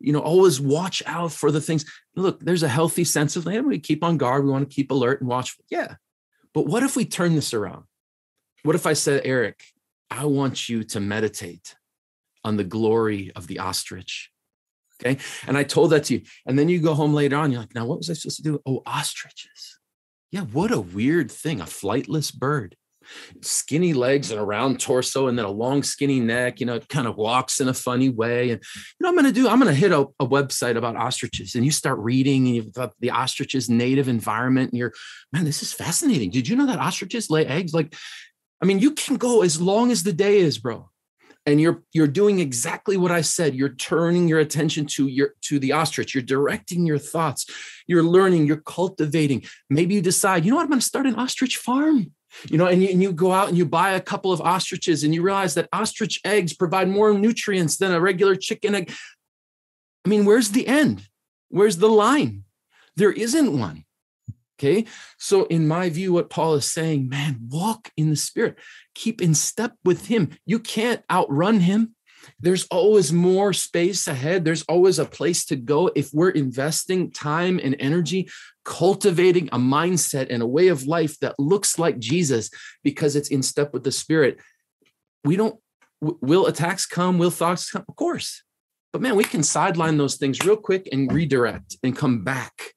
you 0.00 0.12
know, 0.12 0.20
always 0.20 0.60
watch 0.60 1.02
out 1.06 1.32
for 1.32 1.50
the 1.50 1.60
things. 1.60 1.84
Look, 2.16 2.40
there's 2.40 2.62
a 2.62 2.68
healthy 2.68 3.04
sense 3.04 3.36
of, 3.36 3.44
hey, 3.44 3.60
we 3.60 3.78
keep 3.78 4.02
on 4.02 4.16
guard. 4.16 4.44
We 4.44 4.50
want 4.50 4.68
to 4.68 4.74
keep 4.74 4.90
alert 4.90 5.20
and 5.20 5.28
watch. 5.28 5.56
Yeah. 5.70 5.96
But 6.54 6.66
what 6.66 6.82
if 6.82 6.96
we 6.96 7.04
turn 7.04 7.34
this 7.34 7.54
around? 7.54 7.84
What 8.62 8.74
if 8.74 8.86
I 8.86 8.94
said, 8.94 9.22
Eric, 9.24 9.62
I 10.10 10.24
want 10.24 10.68
you 10.68 10.82
to 10.84 11.00
meditate 11.00 11.76
on 12.44 12.56
the 12.56 12.64
glory 12.64 13.30
of 13.36 13.46
the 13.46 13.58
ostrich? 13.58 14.30
Okay. 15.00 15.22
And 15.46 15.56
I 15.56 15.62
told 15.62 15.90
that 15.90 16.04
to 16.04 16.14
you. 16.14 16.22
And 16.46 16.58
then 16.58 16.68
you 16.68 16.80
go 16.80 16.94
home 16.94 17.14
later 17.14 17.36
on, 17.36 17.52
you're 17.52 17.60
like, 17.60 17.74
now 17.74 17.86
what 17.86 17.98
was 17.98 18.10
I 18.10 18.14
supposed 18.14 18.36
to 18.38 18.42
do? 18.42 18.60
Oh, 18.66 18.82
ostriches. 18.86 19.78
Yeah. 20.30 20.42
What 20.42 20.70
a 20.70 20.80
weird 20.80 21.30
thing, 21.30 21.60
a 21.60 21.64
flightless 21.64 22.34
bird 22.34 22.76
skinny 23.40 23.92
legs 23.92 24.30
and 24.30 24.40
a 24.40 24.44
round 24.44 24.80
torso 24.80 25.28
and 25.28 25.38
then 25.38 25.46
a 25.46 25.50
long 25.50 25.82
skinny 25.82 26.20
neck 26.20 26.60
you 26.60 26.66
know 26.66 26.74
it 26.74 26.88
kind 26.88 27.06
of 27.06 27.16
walks 27.16 27.60
in 27.60 27.68
a 27.68 27.74
funny 27.74 28.08
way. 28.08 28.50
And 28.50 28.62
you 28.62 29.04
know 29.04 29.08
i'm 29.08 29.24
to 29.24 29.32
do 29.32 29.48
i'm 29.48 29.60
to 29.60 29.72
hit 29.72 29.92
a, 29.92 30.06
a, 30.18 30.26
website 30.26 30.76
about 30.76 30.96
ostriches 30.96 31.54
and 31.54 31.64
you 31.64 31.70
start 31.70 31.98
reading 31.98 32.46
and 32.46 32.54
you've 32.54 32.72
got 32.72 32.92
the 33.00 33.10
ostrich's 33.10 33.68
native 33.68 34.08
environment 34.08 34.70
and 34.70 34.78
you're 34.78 34.92
man 35.32 35.44
this 35.44 35.62
is 35.62 35.72
fascinating. 35.72 36.30
Did 36.30 36.48
you 36.48 36.56
know 36.56 36.66
that 36.66 36.78
ostriches 36.78 37.30
lay 37.30 37.46
eggs? 37.46 37.74
Like 37.74 37.94
i 38.62 38.66
mean 38.66 38.78
you 38.78 38.92
can 38.92 39.16
go 39.16 39.42
as 39.42 39.60
long 39.60 39.90
as 39.90 40.02
the 40.02 40.12
day 40.12 40.38
is 40.38 40.58
bro. 40.58 40.88
And 41.46 41.60
you're 41.60 41.82
you're 41.92 42.06
doing 42.06 42.38
exactly 42.38 42.96
what 42.96 43.10
i 43.10 43.22
said. 43.22 43.54
You're 43.54 43.70
turning 43.74 44.28
your 44.28 44.40
attention 44.40 44.86
to 44.86 45.06
your 45.06 45.34
to 45.42 45.58
the 45.58 45.72
ostrich. 45.72 46.14
You're 46.14 46.22
directing 46.22 46.86
your 46.86 46.98
thoughts. 46.98 47.46
You're 47.86 48.02
learning. 48.02 48.46
You're 48.46 48.58
cultivating. 48.58 49.44
Maybe 49.70 49.94
you 49.94 50.02
decide 50.02 50.44
you 50.44 50.50
know 50.50 50.56
what? 50.56 50.64
I'm 50.64 50.68
going 50.68 50.80
to 50.80 50.86
start 50.86 51.06
an 51.06 51.16
ostrich 51.16 51.56
farm 51.56 52.12
you 52.48 52.58
know 52.58 52.66
and 52.66 52.82
you, 52.82 52.88
and 52.88 53.02
you 53.02 53.12
go 53.12 53.32
out 53.32 53.48
and 53.48 53.58
you 53.58 53.64
buy 53.64 53.92
a 53.92 54.00
couple 54.00 54.32
of 54.32 54.40
ostriches 54.40 55.04
and 55.04 55.14
you 55.14 55.22
realize 55.22 55.54
that 55.54 55.68
ostrich 55.72 56.20
eggs 56.24 56.52
provide 56.52 56.88
more 56.88 57.12
nutrients 57.14 57.76
than 57.76 57.92
a 57.92 58.00
regular 58.00 58.36
chicken 58.36 58.74
egg. 58.74 58.92
I 60.04 60.08
mean 60.08 60.24
where's 60.24 60.50
the 60.50 60.66
end? 60.66 61.06
Where's 61.48 61.78
the 61.78 61.88
line? 61.88 62.44
There 62.96 63.12
isn't 63.12 63.58
one. 63.58 63.84
Okay? 64.58 64.84
So 65.18 65.44
in 65.44 65.66
my 65.66 65.88
view 65.88 66.12
what 66.12 66.30
paul 66.30 66.54
is 66.54 66.70
saying 66.70 67.08
man 67.08 67.40
walk 67.48 67.90
in 67.96 68.10
the 68.10 68.16
spirit. 68.16 68.56
Keep 68.94 69.22
in 69.22 69.34
step 69.34 69.74
with 69.84 70.06
him. 70.06 70.30
You 70.46 70.58
can't 70.58 71.02
outrun 71.10 71.60
him. 71.60 71.94
There's 72.38 72.66
always 72.70 73.12
more 73.12 73.52
space 73.52 74.06
ahead. 74.06 74.44
There's 74.44 74.62
always 74.62 74.98
a 74.98 75.04
place 75.04 75.44
to 75.46 75.56
go 75.56 75.90
if 75.94 76.10
we're 76.12 76.30
investing 76.30 77.10
time 77.10 77.60
and 77.62 77.76
energy 77.78 78.28
cultivating 78.70 79.48
a 79.48 79.58
mindset 79.58 80.28
and 80.30 80.44
a 80.44 80.46
way 80.46 80.68
of 80.68 80.84
life 80.84 81.18
that 81.18 81.34
looks 81.40 81.76
like 81.76 81.98
Jesus 81.98 82.50
because 82.84 83.16
it's 83.16 83.28
in 83.28 83.42
step 83.42 83.74
with 83.74 83.82
the 83.82 83.90
Spirit. 83.90 84.38
We 85.24 85.34
don't, 85.34 85.58
will 86.00 86.46
attacks 86.46 86.86
come? 86.86 87.18
Will 87.18 87.32
thoughts 87.32 87.68
come? 87.68 87.84
Of 87.88 87.96
course. 87.96 88.44
But 88.92 89.02
man, 89.02 89.16
we 89.16 89.24
can 89.24 89.42
sideline 89.42 89.98
those 89.98 90.14
things 90.16 90.38
real 90.44 90.56
quick 90.56 90.88
and 90.92 91.12
redirect 91.12 91.78
and 91.82 91.96
come 91.96 92.22
back. 92.22 92.74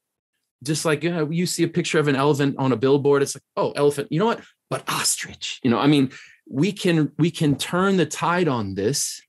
Just 0.64 0.84
like 0.84 1.04
you, 1.04 1.12
know, 1.12 1.30
you 1.30 1.46
see 1.46 1.64
a 1.64 1.68
picture 1.68 2.00
of 2.00 2.08
an 2.08 2.16
elephant 2.16 2.56
on 2.58 2.72
a 2.72 2.78
billboard, 2.78 3.22
it's 3.22 3.36
like, 3.36 3.44
oh, 3.56 3.72
elephant, 3.74 4.08
you 4.10 4.18
know 4.18 4.26
what? 4.26 4.42
But 4.72 4.90
ostrich, 4.90 5.60
you 5.64 5.70
know, 5.70 5.78
I 5.78 5.86
mean, 5.86 6.10
we 6.50 6.72
can 6.72 7.12
we 7.20 7.30
can 7.30 7.56
turn 7.56 7.98
the 7.98 8.06
tide 8.08 8.48
on 8.48 8.74
this 8.74 9.22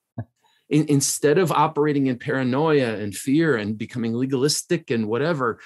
in, 0.71 0.87
instead 0.89 1.37
of 1.37 1.53
operating 1.53 2.07
in 2.07 2.19
paranoia 2.19 2.95
and 2.95 3.15
fear 3.15 3.57
and 3.57 3.77
becoming 3.77 4.15
legalistic 4.15 4.91
and 4.91 5.09
whatever 5.09 5.61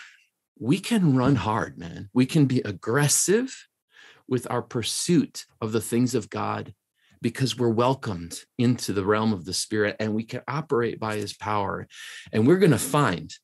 we 0.60 0.78
can 0.78 1.16
run 1.16 1.36
hard 1.36 1.78
man 1.78 2.08
we 2.12 2.26
can 2.26 2.46
be 2.46 2.60
aggressive 2.60 3.66
with 4.28 4.46
our 4.50 4.62
pursuit 4.62 5.44
of 5.60 5.72
the 5.72 5.80
things 5.80 6.14
of 6.14 6.30
god 6.30 6.74
because 7.20 7.58
we're 7.58 7.68
welcomed 7.68 8.40
into 8.58 8.92
the 8.92 9.04
realm 9.04 9.32
of 9.32 9.44
the 9.44 9.52
spirit 9.52 9.96
and 9.98 10.14
we 10.14 10.22
can 10.22 10.40
operate 10.46 11.00
by 11.00 11.16
his 11.16 11.32
power 11.34 11.86
and 12.32 12.46
we're 12.46 12.58
going 12.58 12.70
to 12.70 12.78
find 12.78 13.34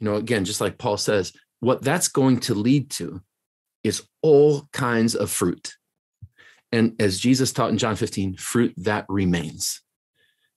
you 0.00 0.04
know 0.04 0.16
again 0.16 0.44
just 0.44 0.60
like 0.60 0.78
paul 0.78 0.96
says 0.96 1.32
what 1.60 1.82
that's 1.82 2.08
going 2.08 2.38
to 2.38 2.54
lead 2.54 2.90
to 2.90 3.20
is 3.82 4.02
all 4.22 4.68
kinds 4.72 5.14
of 5.14 5.30
fruit 5.30 5.74
and 6.72 6.94
as 7.00 7.18
jesus 7.18 7.52
taught 7.52 7.70
in 7.70 7.78
john 7.78 7.96
15 7.96 8.36
fruit 8.36 8.74
that 8.76 9.04
remains 9.08 9.80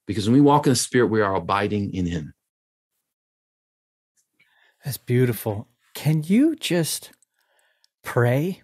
because 0.07 0.27
when 0.27 0.35
we 0.35 0.41
walk 0.41 0.65
in 0.65 0.71
the 0.71 0.77
spirit, 0.77 1.07
we 1.07 1.21
are 1.21 1.35
abiding 1.35 1.93
in 1.93 2.05
him. 2.05 2.33
That's 4.83 4.97
beautiful. 4.97 5.67
Can 5.97 6.21
you 6.23 6.55
just 6.55 7.11
pray 8.03 8.61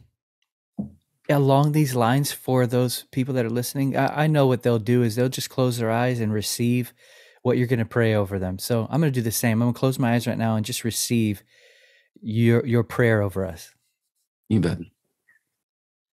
along 1.27 1.71
these 1.71 1.95
lines 1.95 2.31
for 2.31 2.67
those 2.67 3.05
people 3.11 3.33
that 3.33 3.43
are 3.43 3.49
listening? 3.49 3.97
I, 3.97 4.25
I 4.25 4.27
know 4.27 4.45
what 4.45 4.61
they'll 4.61 4.77
do 4.77 5.01
is 5.01 5.15
they'll 5.15 5.29
just 5.29 5.49
close 5.49 5.79
their 5.79 5.89
eyes 5.89 6.19
and 6.19 6.31
receive 6.31 6.93
what 7.41 7.57
you're 7.57 7.65
going 7.65 7.79
to 7.79 7.85
pray 7.85 8.13
over 8.13 8.37
them. 8.37 8.59
So 8.59 8.87
I'm 8.87 9.01
going 9.01 9.11
to 9.11 9.19
do 9.19 9.23
the 9.23 9.31
same. 9.31 9.63
I'm 9.63 9.65
going 9.65 9.73
to 9.73 9.79
close 9.79 9.97
my 9.97 10.13
eyes 10.13 10.27
right 10.27 10.37
now 10.37 10.57
and 10.57 10.63
just 10.63 10.83
receive 10.83 11.41
your 12.21 12.63
your 12.67 12.83
prayer 12.83 13.23
over 13.23 13.47
us. 13.47 13.73
You 14.47 14.59
bet. 14.59 14.77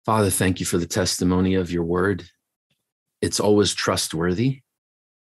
Father, 0.06 0.30
thank 0.30 0.58
you 0.58 0.64
for 0.64 0.78
the 0.78 0.86
testimony 0.86 1.52
of 1.52 1.70
your 1.70 1.84
word. 1.84 2.24
It's 3.20 3.40
always 3.40 3.74
trustworthy. 3.74 4.62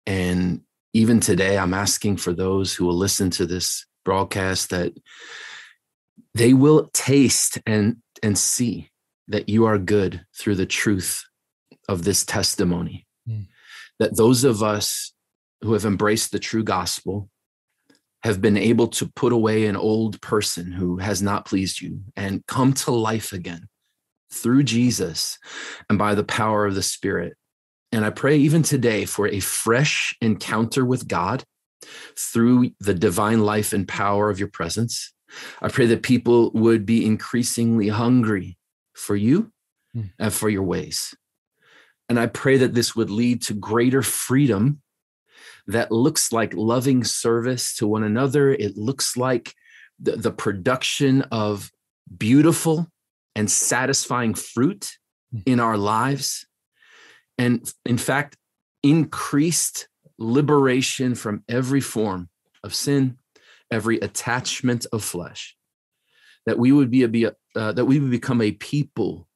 And 0.07 0.61
even 0.93 1.21
today, 1.21 1.57
I'm 1.57 1.73
asking 1.73 2.19
for 2.19 2.35
those 2.35 2.75
who 2.75 2.85
will 2.85 2.99
listen 2.99 3.31
to 3.31 3.47
this 3.47 3.87
broadcast 4.05 4.69
that 4.71 4.93
they 6.37 6.53
will 6.53 6.91
taste 6.93 7.59
and, 7.67 7.97
and 8.23 8.37
see 8.37 8.91
that 9.29 9.49
you 9.49 9.65
are 9.65 9.79
good 9.79 10.25
through 10.39 10.55
the 10.55 10.67
truth 10.67 11.25
of 11.89 12.05
this 12.05 12.25
testimony. 12.25 13.07
mm. 13.29 13.47
that 13.99 14.17
those 14.17 14.45
of 14.45 14.63
us 14.63 15.15
who 15.63 15.73
have 15.73 15.87
embraced 15.87 16.33
the 16.33 16.39
true 16.39 16.63
gospel 16.63 17.31
have 18.23 18.43
been 18.43 18.57
able 18.57 18.89
to 18.89 19.11
put 19.15 19.33
away 19.33 19.67
an 19.67 19.77
old 19.77 20.21
person 20.21 20.73
who 20.73 20.99
has 20.99 21.23
not 21.23 21.47
pleased 21.47 21.81
you 21.81 22.01
and 22.17 22.45
come 22.47 22.73
to 22.73 22.91
life 22.91 23.33
again 23.33 23.69
through 24.31 24.63
Jesus 24.63 25.39
and 25.89 25.99
by 25.99 26.15
the 26.15 26.25
power 26.25 26.67
of 26.67 26.75
the 26.75 26.83
Spirit. 26.83 27.35
And 27.93 28.05
I 28.05 28.11
pray 28.11 28.37
even 28.37 28.63
today 28.63 29.07
for 29.07 29.27
a 29.27 29.41
fresh 29.41 30.15
encounter 30.21 30.85
with 30.85 31.09
God 31.09 31.45
through 32.19 32.73
the 32.81 32.95
divine 32.95 33.41
life 33.41 33.73
and 33.73 33.89
power 33.89 34.29
of 34.29 34.39
your 34.39 34.49
presence. 34.49 35.15
I 35.61 35.69
pray 35.69 35.87
that 35.87 36.03
people 36.03 36.51
would 36.53 36.87
be 36.87 37.05
increasingly 37.05 37.89
hungry 37.89 38.59
for 38.95 39.17
you 39.17 39.53
mm. 39.95 40.11
and 40.19 40.33
for 40.33 40.49
your 40.49 40.63
ways. 40.63 41.15
And 42.09 42.19
I 42.21 42.27
pray 42.27 42.57
that 42.59 42.75
this 42.75 42.95
would 42.95 43.11
lead 43.11 43.43
to 43.43 43.55
greater 43.55 44.03
freedom 44.03 44.81
that 45.67 45.91
looks 45.91 46.33
like 46.33 46.55
loving 46.55 47.03
service 47.03 47.75
to 47.77 47.87
one 47.87 48.05
another. 48.05 48.53
It 48.53 48.77
looks 48.77 49.17
like 49.17 49.55
the, 49.99 50.13
the 50.13 50.31
production 50.31 51.23
of 51.33 51.71
beautiful 52.17 52.87
and 53.35 53.51
satisfying 53.51 54.35
fruit 54.35 54.97
hmm. 55.33 55.41
in 55.47 55.61
our 55.61 55.77
lives. 55.77 56.47
And 57.39 57.71
in 57.85 57.99
fact, 57.99 58.37
increased 58.83 59.89
liberation 60.19 61.15
from 61.15 61.43
every 61.49 61.81
form 61.81 62.29
of 62.63 62.75
sin, 62.75 63.19
every 63.71 63.99
attachment 63.99 64.87
of 64.93 65.05
flesh. 65.05 65.57
That 66.47 66.59
we 66.59 66.73
would 66.73 66.91
be 66.91 67.05
a, 67.05 67.33
uh, 67.57 67.73
that 67.73 67.85
we 67.85 67.99
would 67.99 68.11
become 68.11 68.41
a 68.41 68.53
people 68.53 69.29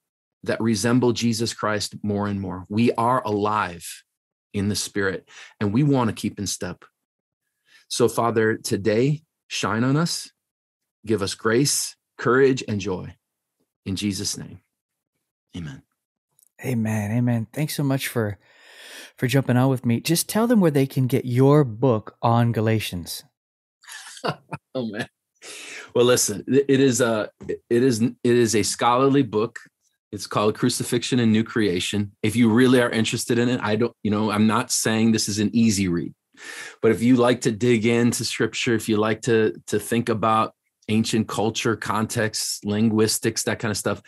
that 0.43 0.61
resemble 0.61 1.13
Jesus 1.13 1.53
Christ 1.53 1.95
more 2.03 2.27
and 2.27 2.39
more. 2.39 2.65
We 2.69 2.91
are 2.93 3.21
alive 3.23 3.85
in 4.53 4.69
the 4.69 4.75
spirit 4.75 5.27
and 5.59 5.73
we 5.73 5.83
want 5.83 6.09
to 6.09 6.15
keep 6.15 6.39
in 6.39 6.47
step. 6.47 6.83
So, 7.87 8.07
Father, 8.07 8.57
today, 8.57 9.23
shine 9.47 9.83
on 9.83 9.97
us, 9.97 10.31
give 11.05 11.21
us 11.21 11.35
grace, 11.35 11.95
courage, 12.17 12.63
and 12.67 12.79
joy. 12.79 13.15
In 13.85 13.95
Jesus' 13.95 14.37
name, 14.37 14.61
amen. 15.55 15.83
Amen. 16.63 17.11
Amen. 17.11 17.47
Thanks 17.51 17.75
so 17.75 17.83
much 17.83 18.07
for 18.07 18.37
for 19.17 19.27
jumping 19.27 19.57
on 19.57 19.69
with 19.69 19.85
me. 19.85 19.99
Just 19.99 20.29
tell 20.29 20.47
them 20.47 20.59
where 20.59 20.71
they 20.71 20.85
can 20.85 21.07
get 21.07 21.25
your 21.25 21.63
book 21.63 22.15
on 22.21 22.51
Galatians. 22.51 23.23
oh 24.75 24.85
man. 24.87 25.07
Well, 25.95 26.05
listen, 26.05 26.43
it 26.47 26.79
is 26.79 27.01
a 27.01 27.29
it 27.41 27.83
is 27.83 28.01
it 28.01 28.15
is 28.23 28.55
a 28.55 28.63
scholarly 28.63 29.23
book 29.23 29.59
it's 30.11 30.27
called 30.27 30.55
Crucifixion 30.55 31.19
and 31.19 31.31
New 31.31 31.43
Creation. 31.43 32.11
If 32.21 32.35
you 32.35 32.51
really 32.51 32.81
are 32.81 32.89
interested 32.89 33.39
in 33.39 33.47
it, 33.47 33.61
I 33.63 33.77
don't, 33.77 33.95
you 34.03 34.11
know, 34.11 34.29
I'm 34.29 34.45
not 34.45 34.69
saying 34.69 35.11
this 35.11 35.29
is 35.29 35.39
an 35.39 35.49
easy 35.53 35.87
read. 35.87 36.13
But 36.81 36.91
if 36.91 37.01
you 37.01 37.15
like 37.15 37.41
to 37.41 37.51
dig 37.51 37.85
into 37.85 38.25
scripture, 38.25 38.75
if 38.75 38.89
you 38.89 38.97
like 38.97 39.21
to 39.23 39.53
to 39.67 39.79
think 39.79 40.09
about 40.09 40.53
ancient 40.89 41.27
culture, 41.27 41.75
context, 41.75 42.65
linguistics, 42.65 43.43
that 43.43 43.59
kind 43.59 43.71
of 43.71 43.77
stuff, 43.77 44.01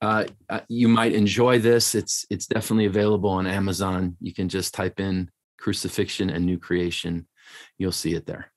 uh, 0.00 0.26
uh, 0.48 0.60
you 0.68 0.88
might 0.88 1.14
enjoy 1.14 1.58
this. 1.58 1.94
It's 1.94 2.26
it's 2.30 2.46
definitely 2.46 2.84
available 2.84 3.30
on 3.30 3.46
Amazon. 3.46 4.16
You 4.20 4.34
can 4.34 4.48
just 4.48 4.74
type 4.74 5.00
in 5.00 5.30
crucifixion 5.58 6.30
and 6.30 6.44
new 6.44 6.58
creation. 6.58 7.26
You'll 7.78 7.92
see 7.92 8.14
it 8.14 8.26
there. 8.26 8.52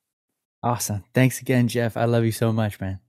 Awesome. 0.63 1.03
Thanks 1.13 1.41
again, 1.41 1.67
Jeff. 1.67 1.97
I 1.97 2.05
love 2.05 2.23
you 2.23 2.31
so 2.31 2.53
much, 2.53 2.79
man. 2.79 3.03